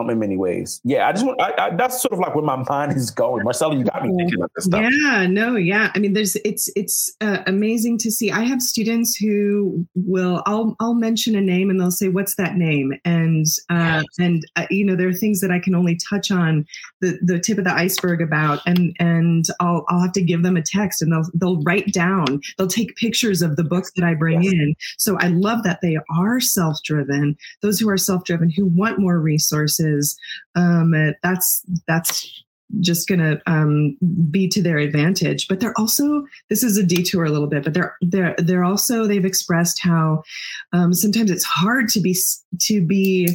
[0.00, 0.80] um, in many ways.
[0.84, 3.44] Yeah, I just want I, I, that's sort of like where my mind is going.
[3.44, 4.90] Marcella, you got me thinking about this stuff.
[4.90, 5.90] Yeah, no, yeah.
[5.94, 8.30] I mean, there's it's it's uh, amazing to see.
[8.30, 12.56] I have students who will I'll I'll mention a name and they'll say, "What's that
[12.56, 14.04] name?" And uh, yes.
[14.18, 16.66] and uh, you know, there are things that I can only touch on
[17.00, 20.56] the the tip of the iceberg about, and and I'll I'll have to give them
[20.56, 22.40] a text and they'll they'll write down.
[22.56, 24.52] They'll take pictures of the books that I bring yes.
[24.52, 24.74] in.
[24.96, 27.36] So I love that they are self driven.
[27.60, 29.81] Those who are self driven who want more resources
[30.54, 32.44] um, that's that's
[32.80, 33.96] just going to um,
[34.30, 35.48] be to their advantage.
[35.48, 39.06] But they're also this is a detour a little bit, but they're they're they're also
[39.06, 40.22] they've expressed how
[40.72, 42.16] um, sometimes it's hard to be
[42.60, 43.28] to be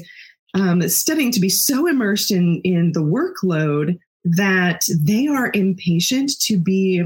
[0.54, 6.58] um, studying to be so immersed in in the workload that they are impatient to
[6.58, 7.04] be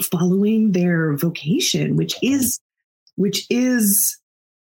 [0.00, 2.60] following their vocation, which is
[3.16, 4.18] which is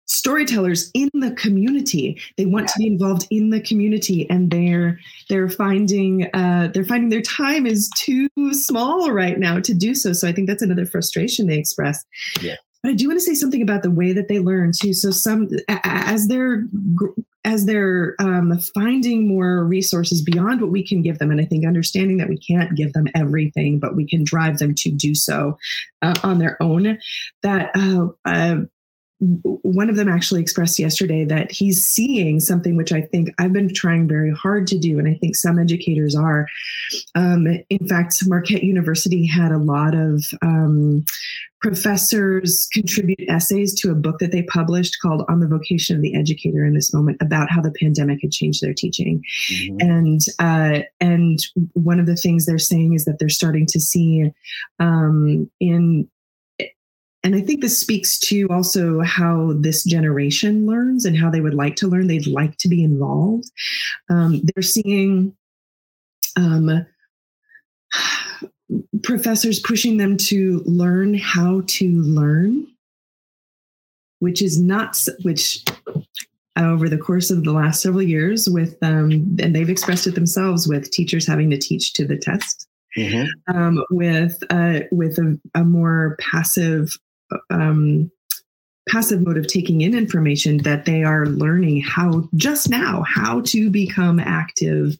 [0.06, 2.20] storytellers in the community.
[2.38, 7.10] They want to be involved in the community and they're they're finding uh, they're finding
[7.10, 10.14] their time is too small right now to do so.
[10.14, 12.04] So i think that's another frustration they express.
[12.42, 12.56] Yeah.
[12.84, 14.94] But i do want to say something about the way that they learn too.
[14.94, 16.64] So some as they're
[17.44, 21.66] as they're um, finding more resources beyond what we can give them and i think
[21.66, 25.56] understanding that we can't give them everything but we can drive them to do so
[26.02, 26.98] uh, on their own
[27.44, 28.58] that uh, uh
[29.20, 33.74] one of them actually expressed yesterday that he's seeing something which I think I've been
[33.74, 36.48] trying very hard to do, and I think some educators are.
[37.16, 41.06] Um, in fact, Marquette University had a lot of um,
[41.62, 46.16] professors contribute essays to a book that they published called On the Vocation of the
[46.16, 49.24] Educator in this moment about how the pandemic had changed their teaching.
[49.52, 49.78] Mm-hmm.
[49.80, 51.40] And uh, and
[51.74, 54.32] one of the things they're saying is that they're starting to see
[54.80, 56.08] um, in
[57.26, 61.56] and I think this speaks to also how this generation learns and how they would
[61.56, 62.06] like to learn.
[62.06, 63.52] They'd like to be involved.
[64.12, 65.36] Um, they're seeing
[66.36, 66.86] um,
[69.02, 72.68] professors pushing them to learn how to learn,
[74.20, 75.66] which is not, which
[76.60, 80.68] over the course of the last several years with um, and they've expressed it themselves
[80.68, 83.56] with teachers having to teach to the test mm-hmm.
[83.56, 86.98] um, with uh, with a, a, more passive
[87.50, 88.12] um,
[88.88, 93.70] passive mode of taking in information that they are learning how just now how to
[93.70, 94.98] become active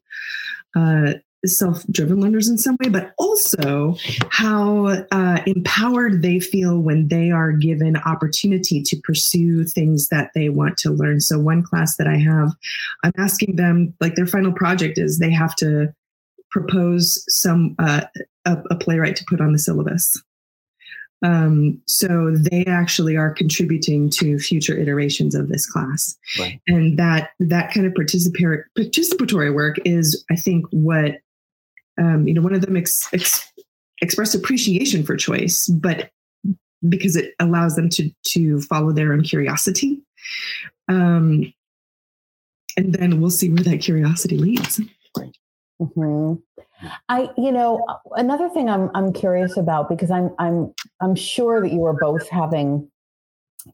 [0.76, 1.14] uh,
[1.46, 3.96] self-driven learners in some way but also
[4.32, 10.50] how uh, empowered they feel when they are given opportunity to pursue things that they
[10.50, 11.22] want to learn.
[11.22, 12.52] So one class that i have
[13.04, 15.94] i'm asking them like their final project is they have to
[16.50, 18.02] propose some uh,
[18.46, 20.18] a, a playwright to put on the syllabus
[21.24, 26.60] um, so they actually are contributing to future iterations of this class, right.
[26.68, 31.20] and that that kind of participatory participatory work is, I think, what
[31.98, 32.42] um, you know.
[32.42, 33.52] One of them ex, ex,
[34.02, 36.12] expressed appreciation for choice, but
[36.90, 40.02] because it allows them to to follow their own curiosity,
[40.90, 41.52] um,
[42.76, 44.82] and then we'll see where that curiosity leads.
[45.18, 45.36] Right.
[45.82, 46.62] Mm-hmm.
[47.10, 51.72] I, you know, another thing I'm I'm curious about because I'm I'm I'm sure that
[51.72, 52.90] you are both having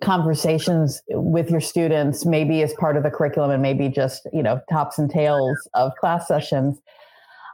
[0.01, 4.61] conversations with your students, maybe as part of the curriculum and maybe just you know
[4.69, 6.79] tops and tails of class sessions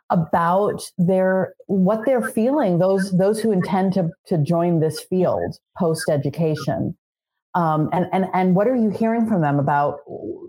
[0.10, 6.10] about their what they're feeling those those who intend to to join this field post
[6.10, 6.96] education
[7.58, 10.02] um, and and and what are you hearing from them about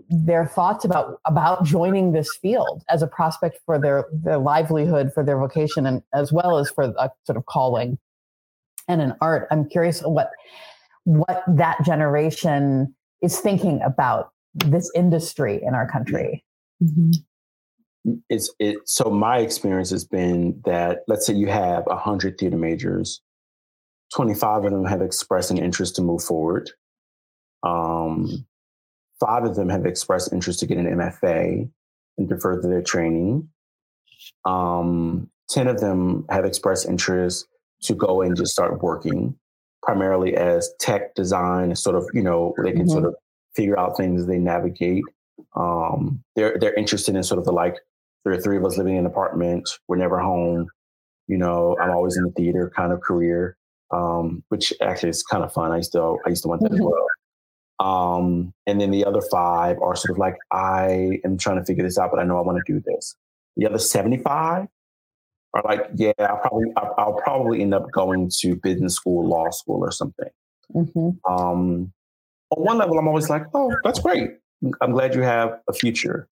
[0.09, 5.25] their thoughts about about joining this field as a prospect for their their livelihood, for
[5.25, 7.97] their vocation, and as well as for a sort of calling
[8.87, 9.47] and an art?
[9.49, 10.29] I'm curious what
[11.03, 12.93] what that generation
[13.23, 16.45] is thinking about this industry in our country.
[16.83, 18.19] Mm-hmm.
[18.29, 18.77] It's it.
[18.85, 23.19] So my experience has been that let's say you have a hundred theater majors,
[24.13, 26.69] twenty five of them have expressed an interest to move forward
[27.63, 28.45] um,
[29.19, 31.69] five of them have expressed interest to get an MFA
[32.17, 33.49] and to further their training.
[34.45, 37.47] Um, 10 of them have expressed interest
[37.83, 39.35] to go and just start working,
[39.81, 42.89] primarily as tech design, sort of, you know, they can mm-hmm.
[42.89, 43.15] sort of
[43.55, 45.03] figure out things as they navigate.
[45.55, 47.77] Um, they're they're interested in sort of the like
[48.23, 50.67] there are three of us living in an apartment, we're never home,
[51.27, 53.55] you know, I'm always in the theater kind of career.
[53.91, 55.71] Um, which actually is kind of fun.
[55.71, 56.75] I used to I used to want that mm-hmm.
[56.75, 57.07] as well.
[57.79, 61.83] Um, and then the other five are sort of like, I am trying to figure
[61.83, 63.15] this out, but I know I want to do this.
[63.55, 64.67] The other 75
[65.53, 69.79] are like, yeah, I'll probably, I'll, probably end up going to business school, law school,
[69.81, 70.29] or something.
[70.75, 71.31] Mm-hmm.
[71.31, 71.93] Um,
[72.51, 74.31] on one level, I'm always like, oh, that's great.
[74.81, 76.27] I'm glad you have a future.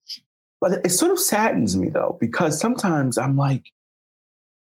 [0.60, 3.72] But it sort of saddens me though, because sometimes I'm like,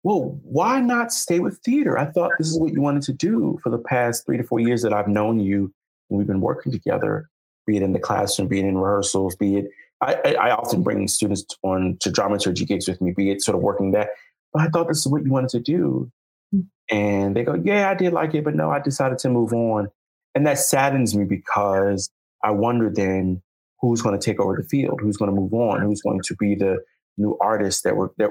[0.03, 1.97] well, why not stay with theater?
[1.97, 4.59] I thought this is what you wanted to do for the past three to four
[4.59, 5.73] years that I've known you
[6.17, 7.30] we've been working together,
[7.65, 9.71] be it in the classroom, be it in rehearsals, be it
[10.04, 13.62] I, I often bring students on to dramaturgy gigs with me, be it sort of
[13.62, 14.10] working that.
[14.52, 16.11] But I thought this is what you wanted to do.
[16.53, 16.66] Mm.
[16.91, 19.88] And they go, Yeah, I did like it, but no, I decided to move on.
[20.36, 22.09] And that saddens me because
[22.43, 23.41] I wonder then
[23.80, 26.36] who's going to take over the field, who's going to move on, who's going to
[26.36, 26.78] be the
[27.18, 28.30] new artist that we're that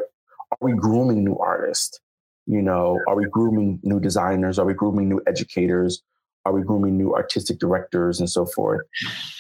[0.51, 2.01] are we grooming new artists?
[2.47, 4.59] You know, are we grooming new designers?
[4.59, 6.03] Are we grooming new educators?
[6.45, 8.83] Are we grooming new artistic directors and so forth?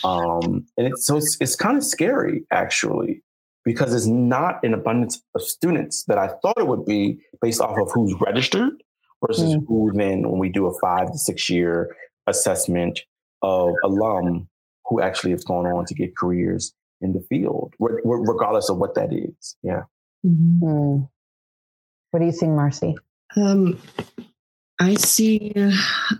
[0.05, 3.23] Um, and it's, so it's, it's kind of scary actually
[3.65, 7.79] because it's not an abundance of students that I thought it would be based off
[7.79, 8.83] of who's registered
[9.25, 9.65] versus mm.
[9.67, 11.95] who then when we do a five to six year
[12.27, 13.01] assessment
[13.43, 14.49] of alum
[14.87, 19.13] who actually have gone on to get careers in the field, regardless of what that
[19.13, 19.57] is.
[19.63, 19.83] Yeah.
[20.25, 21.03] Mm-hmm.
[22.11, 22.95] What do you think, Marcy?
[23.37, 23.81] Um,
[24.83, 25.55] I see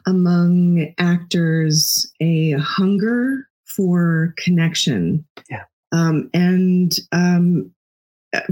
[0.07, 5.25] among actors a hunger for connection.
[5.51, 5.65] Yeah.
[5.91, 7.73] Um, and um,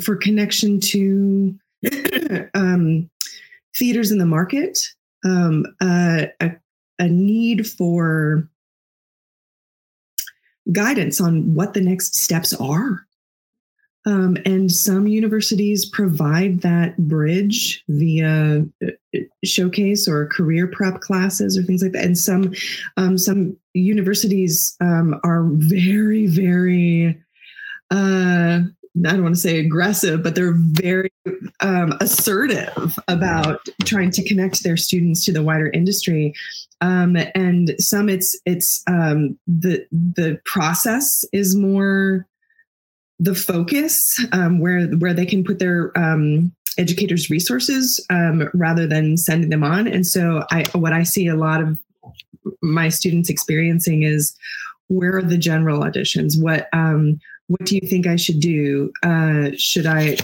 [0.03, 1.55] for connection to
[2.55, 3.09] um,
[3.79, 4.81] theaters in the market,
[5.25, 6.57] um, uh, a,
[6.99, 8.49] a, need for
[10.73, 13.07] guidance on what the next steps are.
[14.07, 21.63] Um, and some universities provide that bridge via uh, showcase or career prep classes or
[21.63, 22.05] things like that.
[22.05, 22.55] And some
[22.97, 27.21] um, some universities um, are very, very
[27.91, 28.61] uh,
[29.07, 31.13] I don't want to say aggressive, but they're very
[31.61, 36.35] um, assertive about trying to connect their students to the wider industry.
[36.81, 42.27] Um, and some, it's it's um, the the process is more
[43.21, 49.17] the focus um, where where they can put their um, educators' resources um, rather than
[49.17, 49.87] sending them on.
[49.87, 51.79] And so, I what I see a lot of
[52.63, 54.35] my students experiencing is
[54.89, 56.41] where are the general auditions?
[56.43, 58.93] What um, what do you think I should do?
[59.03, 60.17] Uh, should I?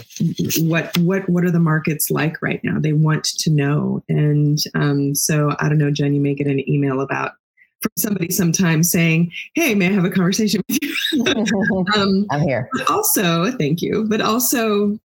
[0.59, 2.79] What what what are the markets like right now?
[2.79, 6.15] They want to know, and um, so I don't know, Jen.
[6.15, 7.33] You may get an email about
[7.81, 11.25] from somebody sometime saying, "Hey, may I have a conversation with you?"
[11.95, 12.69] um, I'm here.
[12.89, 14.99] Also, thank you, but also.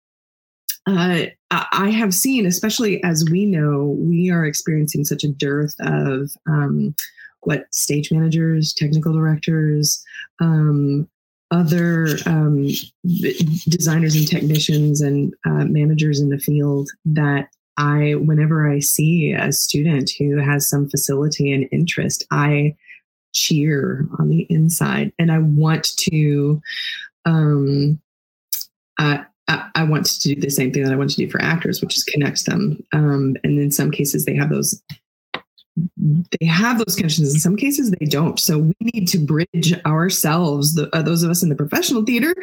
[0.86, 6.30] Uh, I have seen, especially as we know, we are experiencing such a dearth of
[6.48, 6.94] um,
[7.42, 10.02] what stage managers, technical directors,
[10.40, 11.08] um,
[11.50, 12.68] other um,
[13.68, 17.48] designers and technicians and uh, managers in the field that
[17.80, 22.76] I, whenever I see a student who has some facility and interest, I
[23.32, 26.60] cheer on the inside and I want to,
[27.24, 27.98] um,
[28.98, 31.80] I, I want to do the same thing that I want to do for actors,
[31.80, 32.84] which is connect them.
[32.92, 34.80] Um, and in some cases, they have those
[35.96, 37.32] they have those connections.
[37.32, 38.38] In some cases, they don't.
[38.38, 40.74] So we need to bridge ourselves.
[40.74, 42.34] The, uh, those of us in the professional theater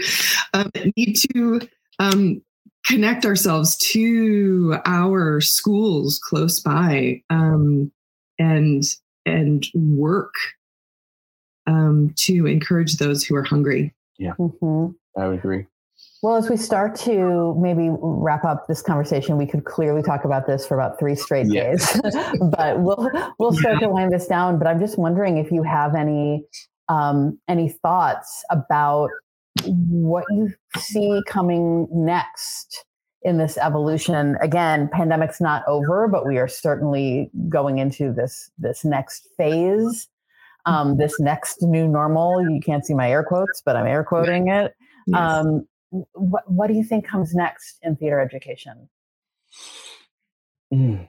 [0.54, 1.62] um, need to
[2.00, 2.42] um,
[2.86, 7.92] connect ourselves to our schools close by um,
[8.40, 8.84] and
[9.26, 10.34] and work
[11.66, 13.94] um, to encourage those who are hungry.
[14.18, 14.94] Yeah, mm-hmm.
[15.20, 15.66] I would agree.
[16.24, 20.48] Well, as we start to maybe wrap up this conversation, we could clearly talk about
[20.48, 21.72] this for about three straight yeah.
[21.72, 22.02] days,
[22.52, 23.88] but we'll we'll start yeah.
[23.88, 24.58] to wind this down.
[24.58, 26.46] But I'm just wondering if you have any
[26.90, 29.10] um, any thoughts about
[29.66, 32.86] what you see coming next
[33.24, 34.38] in this evolution.
[34.42, 40.08] Again, pandemic's not over, but we are certainly going into this this next phase,
[40.66, 42.42] um, this next new normal.
[42.50, 44.74] You can't see my air quotes, but I'm air quoting it.
[45.08, 45.20] Yes.
[45.20, 45.68] Um,
[46.14, 48.90] what, what do you think comes next in theater education?
[50.74, 51.08] Mm.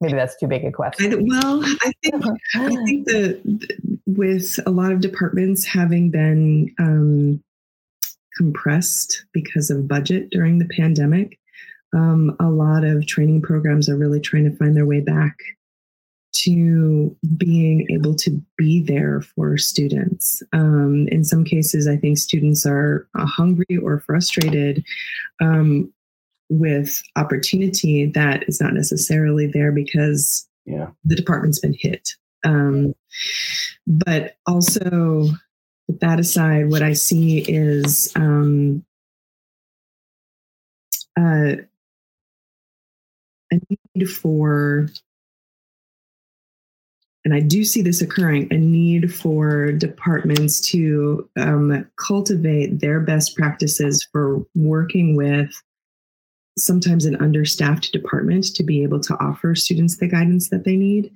[0.00, 1.12] Maybe that's too big a question.
[1.12, 2.24] I, well, I think
[2.56, 7.42] I think that with a lot of departments having been um,
[8.36, 11.38] compressed because of budget during the pandemic,
[11.94, 15.36] um, a lot of training programs are really trying to find their way back
[16.34, 20.42] to being able to be there for students.
[20.52, 24.82] Um, in some cases, I think students are uh, hungry or frustrated
[25.42, 25.92] um,
[26.48, 30.88] with opportunity that is not necessarily there because yeah.
[31.04, 32.10] the department's been hit.
[32.44, 32.94] Um,
[33.86, 35.28] but also,
[35.88, 38.84] with that aside, what I see is um,
[41.18, 41.56] uh,
[43.52, 43.60] a
[43.96, 44.88] need for
[47.24, 53.36] and I do see this occurring, a need for departments to um, cultivate their best
[53.36, 55.50] practices for working with
[56.58, 61.12] sometimes an understaffed department to be able to offer students the guidance that they need.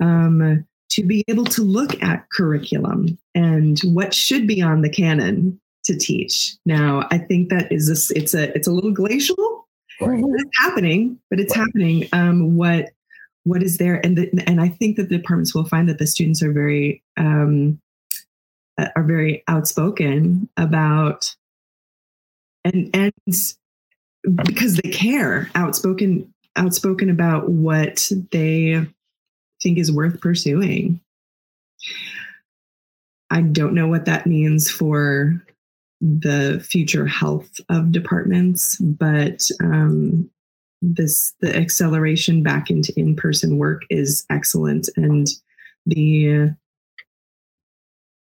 [0.00, 5.60] Um, to be able to look at curriculum and what should be on the canon
[5.84, 6.54] to teach.
[6.64, 9.66] Now, I think that is a, it's a it's a little glacial.
[10.00, 10.22] Right.
[10.24, 11.64] It's happening, but it's right.
[11.66, 12.08] happening.
[12.12, 12.90] Um, what
[13.46, 16.06] what is there and the, and i think that the departments will find that the
[16.06, 17.80] students are very um,
[18.96, 21.34] are very outspoken about
[22.64, 23.12] and and
[24.44, 28.84] because they care outspoken outspoken about what they
[29.62, 31.00] think is worth pursuing.
[33.30, 35.42] I don't know what that means for
[36.00, 40.30] the future health of departments but um,
[40.82, 45.26] this the acceleration back into in-person work is excellent and
[45.86, 46.54] the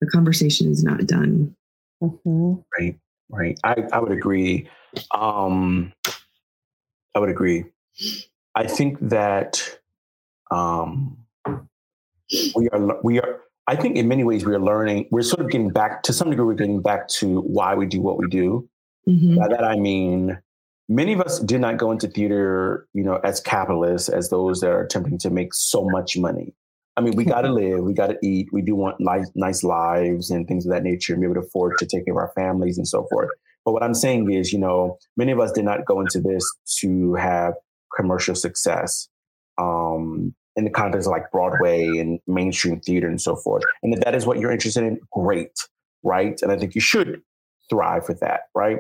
[0.01, 1.55] the conversation is not done.
[2.03, 2.55] Mm-hmm.
[2.79, 2.99] right
[3.31, 4.69] right I, I would agree
[5.15, 5.93] um
[7.15, 7.65] i would agree
[8.55, 9.79] i think that
[10.51, 11.17] um
[12.55, 15.51] we are we are i think in many ways we are learning we're sort of
[15.51, 18.69] getting back to some degree we're getting back to why we do what we do
[19.09, 19.37] mm-hmm.
[19.37, 20.39] by that i mean
[20.91, 24.71] many of us did not go into theater, you know, as capitalists, as those that
[24.71, 26.53] are attempting to make so much money.
[27.01, 29.65] I mean, we got to live, we got to eat, we do want nice, nice
[29.65, 32.19] lives and things of that nature, and be able to afford to take care of
[32.19, 33.31] our families and so forth.
[33.65, 36.45] But what I'm saying is, you know, many of us did not go into this
[36.81, 37.55] to have
[37.97, 39.09] commercial success
[39.57, 43.65] um, in the context of like Broadway and mainstream theater and so forth.
[43.83, 45.53] And if that is what you're interested in, great,
[46.03, 46.39] right?
[46.43, 47.23] And I think you should
[47.71, 48.79] thrive with that, right?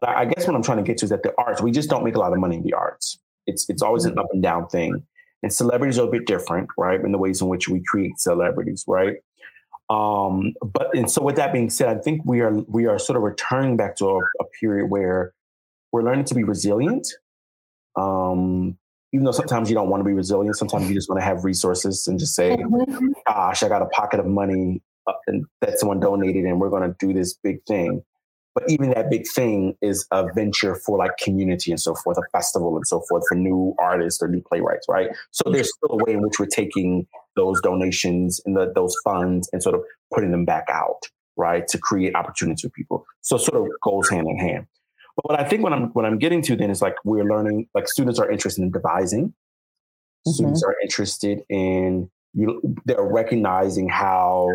[0.00, 1.90] But I guess what I'm trying to get to is that the arts, we just
[1.90, 3.18] don't make a lot of money in the arts.
[3.46, 4.20] It's it's always an mm-hmm.
[4.20, 5.02] up and down thing.
[5.42, 7.00] And celebrities are a bit different, right?
[7.00, 9.16] In the ways in which we create celebrities, right?
[9.90, 13.16] Um, but and so with that being said, I think we are we are sort
[13.16, 15.32] of returning back to a, a period where
[15.92, 17.06] we're learning to be resilient.
[17.96, 18.76] Um,
[19.12, 21.44] even though sometimes you don't want to be resilient, sometimes you just want to have
[21.44, 23.08] resources and just say, mm-hmm.
[23.26, 26.82] "Gosh, I got a pocket of money uh, and that someone donated, and we're going
[26.82, 28.02] to do this big thing."
[28.58, 32.22] But even that big thing is a venture for like community and so forth, a
[32.36, 35.10] festival and so forth for new artists or new playwrights, right?
[35.30, 37.06] So there's still a way in which we're taking
[37.36, 39.82] those donations and the, those funds and sort of
[40.12, 41.02] putting them back out,
[41.36, 43.06] right, to create opportunities for people.
[43.20, 44.66] So sort of goes hand in hand.
[45.14, 47.68] But what I think what I'm what I'm getting to then is like we're learning,
[47.74, 49.28] like students are interested in devising.
[49.28, 50.30] Mm-hmm.
[50.32, 54.48] Students are interested in you they're recognizing how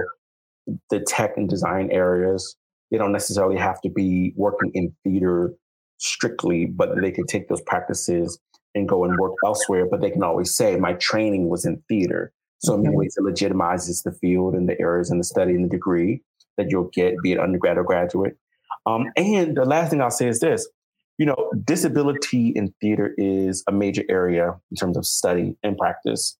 [0.89, 2.57] the tech and design areas
[2.93, 5.55] they don't necessarily have to be working in theater
[5.97, 8.39] strictly, but they can take those practices
[8.75, 9.87] and go and work elsewhere.
[9.89, 12.31] But they can always say, my training was in theater.
[12.59, 15.65] So in many ways, it legitimizes the field and the areas and the study and
[15.65, 16.21] the degree
[16.57, 18.37] that you'll get, be it undergrad or graduate.
[18.85, 20.69] Um, and the last thing I'll say is this:
[21.17, 26.37] you know, disability in theater is a major area in terms of study and practice,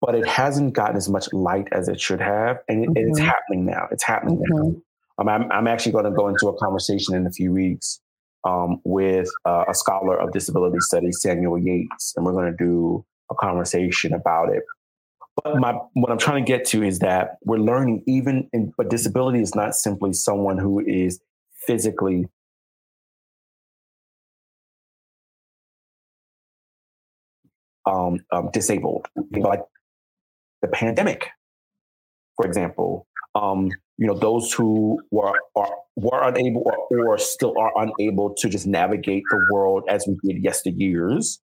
[0.00, 3.10] but it hasn't gotten as much light as it should have, and, it, mm-hmm.
[3.10, 3.86] it's happening now.
[3.90, 4.68] It's happening mm-hmm.
[4.70, 4.76] now.
[5.18, 8.00] I'm, I'm actually going to go into a conversation in a few weeks
[8.44, 13.04] um, with uh, a scholar of disability studies, Samuel Yates, and we're going to do
[13.30, 14.62] a conversation about it.
[15.42, 18.90] But my, what I'm trying to get to is that we're learning even, in, but
[18.90, 21.20] disability is not simply someone who is
[21.66, 22.26] physically
[27.86, 29.62] um, um, disabled, like
[30.62, 31.28] the pandemic,
[32.36, 33.06] for example.
[33.34, 38.48] Um, you know those who were are, were unable or, or still are unable to
[38.48, 41.38] just navigate the world as we did yesteryears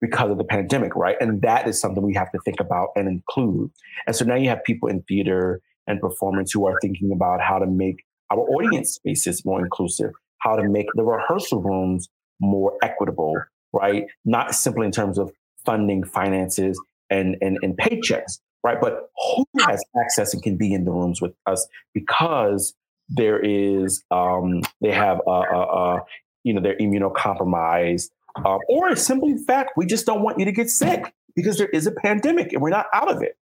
[0.00, 1.16] because of the pandemic, right?
[1.20, 3.70] And that is something we have to think about and include.
[4.06, 7.58] And so now you have people in theater and performance who are thinking about how
[7.58, 12.08] to make our audience spaces more inclusive, how to make the rehearsal rooms
[12.40, 13.36] more equitable,
[13.72, 14.04] right?
[14.24, 15.32] Not simply in terms of
[15.64, 18.80] funding, finances, and and, and paychecks, right?
[18.80, 22.74] But who has access and can be in the rooms with us because
[23.08, 26.00] there is um, they have a, a, a
[26.42, 28.08] you know they're immunocompromised,
[28.44, 31.68] um, or a simple fact we just don't want you to get sick because there
[31.68, 33.38] is a pandemic and we're not out of it,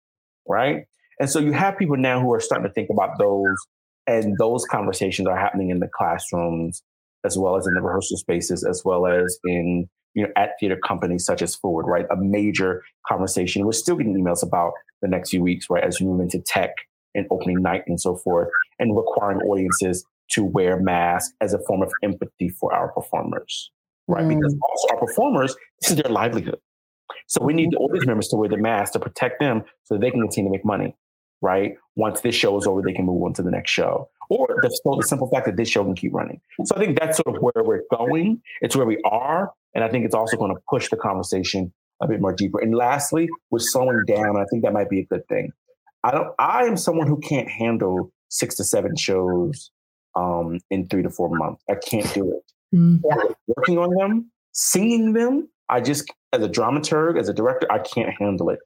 [0.49, 0.87] right?
[1.21, 3.57] And so you have people now who are starting to think about those,
[4.07, 6.83] and those conversations are happening in the classrooms
[7.27, 10.79] as well as in the rehearsal spaces, as well as in you know, at theater
[10.83, 12.07] companies such as Forward, right?
[12.11, 13.66] A major conversation.
[13.66, 15.84] We're still getting emails about the next few weeks, right?
[15.84, 16.70] As we move into tech
[17.14, 18.48] and opening night and so forth,
[18.78, 23.70] and requiring audiences to wear masks as a form of empathy for our performers,
[24.07, 24.24] right?
[24.24, 24.36] Mm.
[24.36, 26.59] Because also our performers, this is their livelihood.
[27.26, 30.11] So we need the audience members to wear the mask to protect them so they
[30.11, 30.96] can continue to make money,
[31.42, 31.74] right?
[31.96, 34.09] Once this show is over, they can move on to the next show.
[34.28, 36.40] Or the, the simple fact that this show can keep running.
[36.64, 38.40] So I think that's sort of where we're going.
[38.61, 39.51] It's where we are.
[39.74, 41.72] And I think it's also going to push the conversation
[42.03, 42.59] a bit more deeper.
[42.61, 45.53] And lastly, with slowing down, I think that might be a good thing.
[46.05, 46.28] I don't.
[46.38, 49.70] I am someone who can't handle six to seven shows
[50.14, 51.62] um, in three to four months.
[51.68, 52.76] I can't do it.
[52.76, 53.34] Mm, yeah.
[53.57, 58.11] Working on them, singing them, I just as a dramaturg, as a director, I can't
[58.18, 58.59] handle it.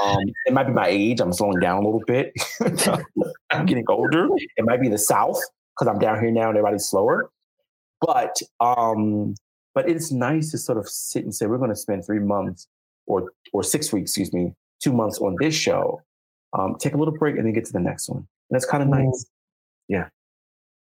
[0.00, 1.20] Um, it might be my age.
[1.20, 2.32] I'm slowing down a little bit.
[3.50, 4.28] I'm getting older.
[4.56, 5.40] It might be the South
[5.74, 7.30] because I'm down here now and everybody's slower.
[8.00, 9.34] But um,
[9.74, 12.66] but it's nice to sort of sit and say, we're going to spend three months
[13.06, 16.00] or or six weeks, excuse me, two months on this show.
[16.58, 18.18] Um, take a little break and then get to the next one.
[18.18, 19.04] And that's kind of mm.
[19.04, 19.26] nice.
[19.88, 20.08] Yeah.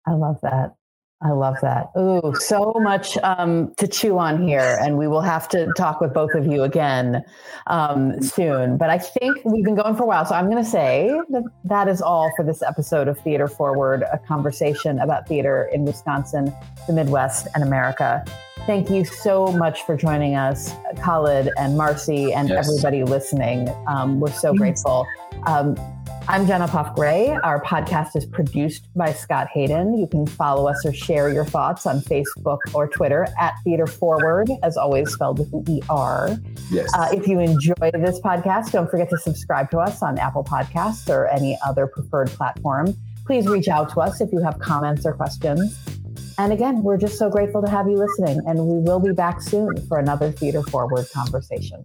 [0.06, 0.74] I love that.
[1.22, 1.90] I love that.
[1.98, 6.14] Ooh, so much um, to chew on here, and we will have to talk with
[6.14, 7.22] both of you again
[7.66, 8.78] um, soon.
[8.78, 11.42] But I think we've been going for a while, so I'm going to say that
[11.64, 16.54] that is all for this episode of Theater Forward, a conversation about theater in Wisconsin,
[16.86, 18.24] the Midwest, and America.
[18.66, 22.68] Thank you so much for joining us, Khalid and Marcy, and yes.
[22.68, 23.68] everybody listening.
[23.88, 25.06] Um, we're so grateful.
[25.46, 25.76] Um,
[26.28, 27.30] I'm Jen Uphoff Gray.
[27.42, 29.98] Our podcast is produced by Scott Hayden.
[29.98, 34.48] You can follow us or share your thoughts on Facebook or Twitter at Theater Forward,
[34.62, 36.38] as always spelled with an ER.
[36.70, 36.92] Yes.
[36.94, 41.08] Uh, if you enjoy this podcast, don't forget to subscribe to us on Apple Podcasts
[41.08, 42.94] or any other preferred platform.
[43.24, 45.76] Please reach out to us if you have comments or questions.
[46.40, 49.42] And again, we're just so grateful to have you listening, and we will be back
[49.42, 51.82] soon for another Theater Forward conversation.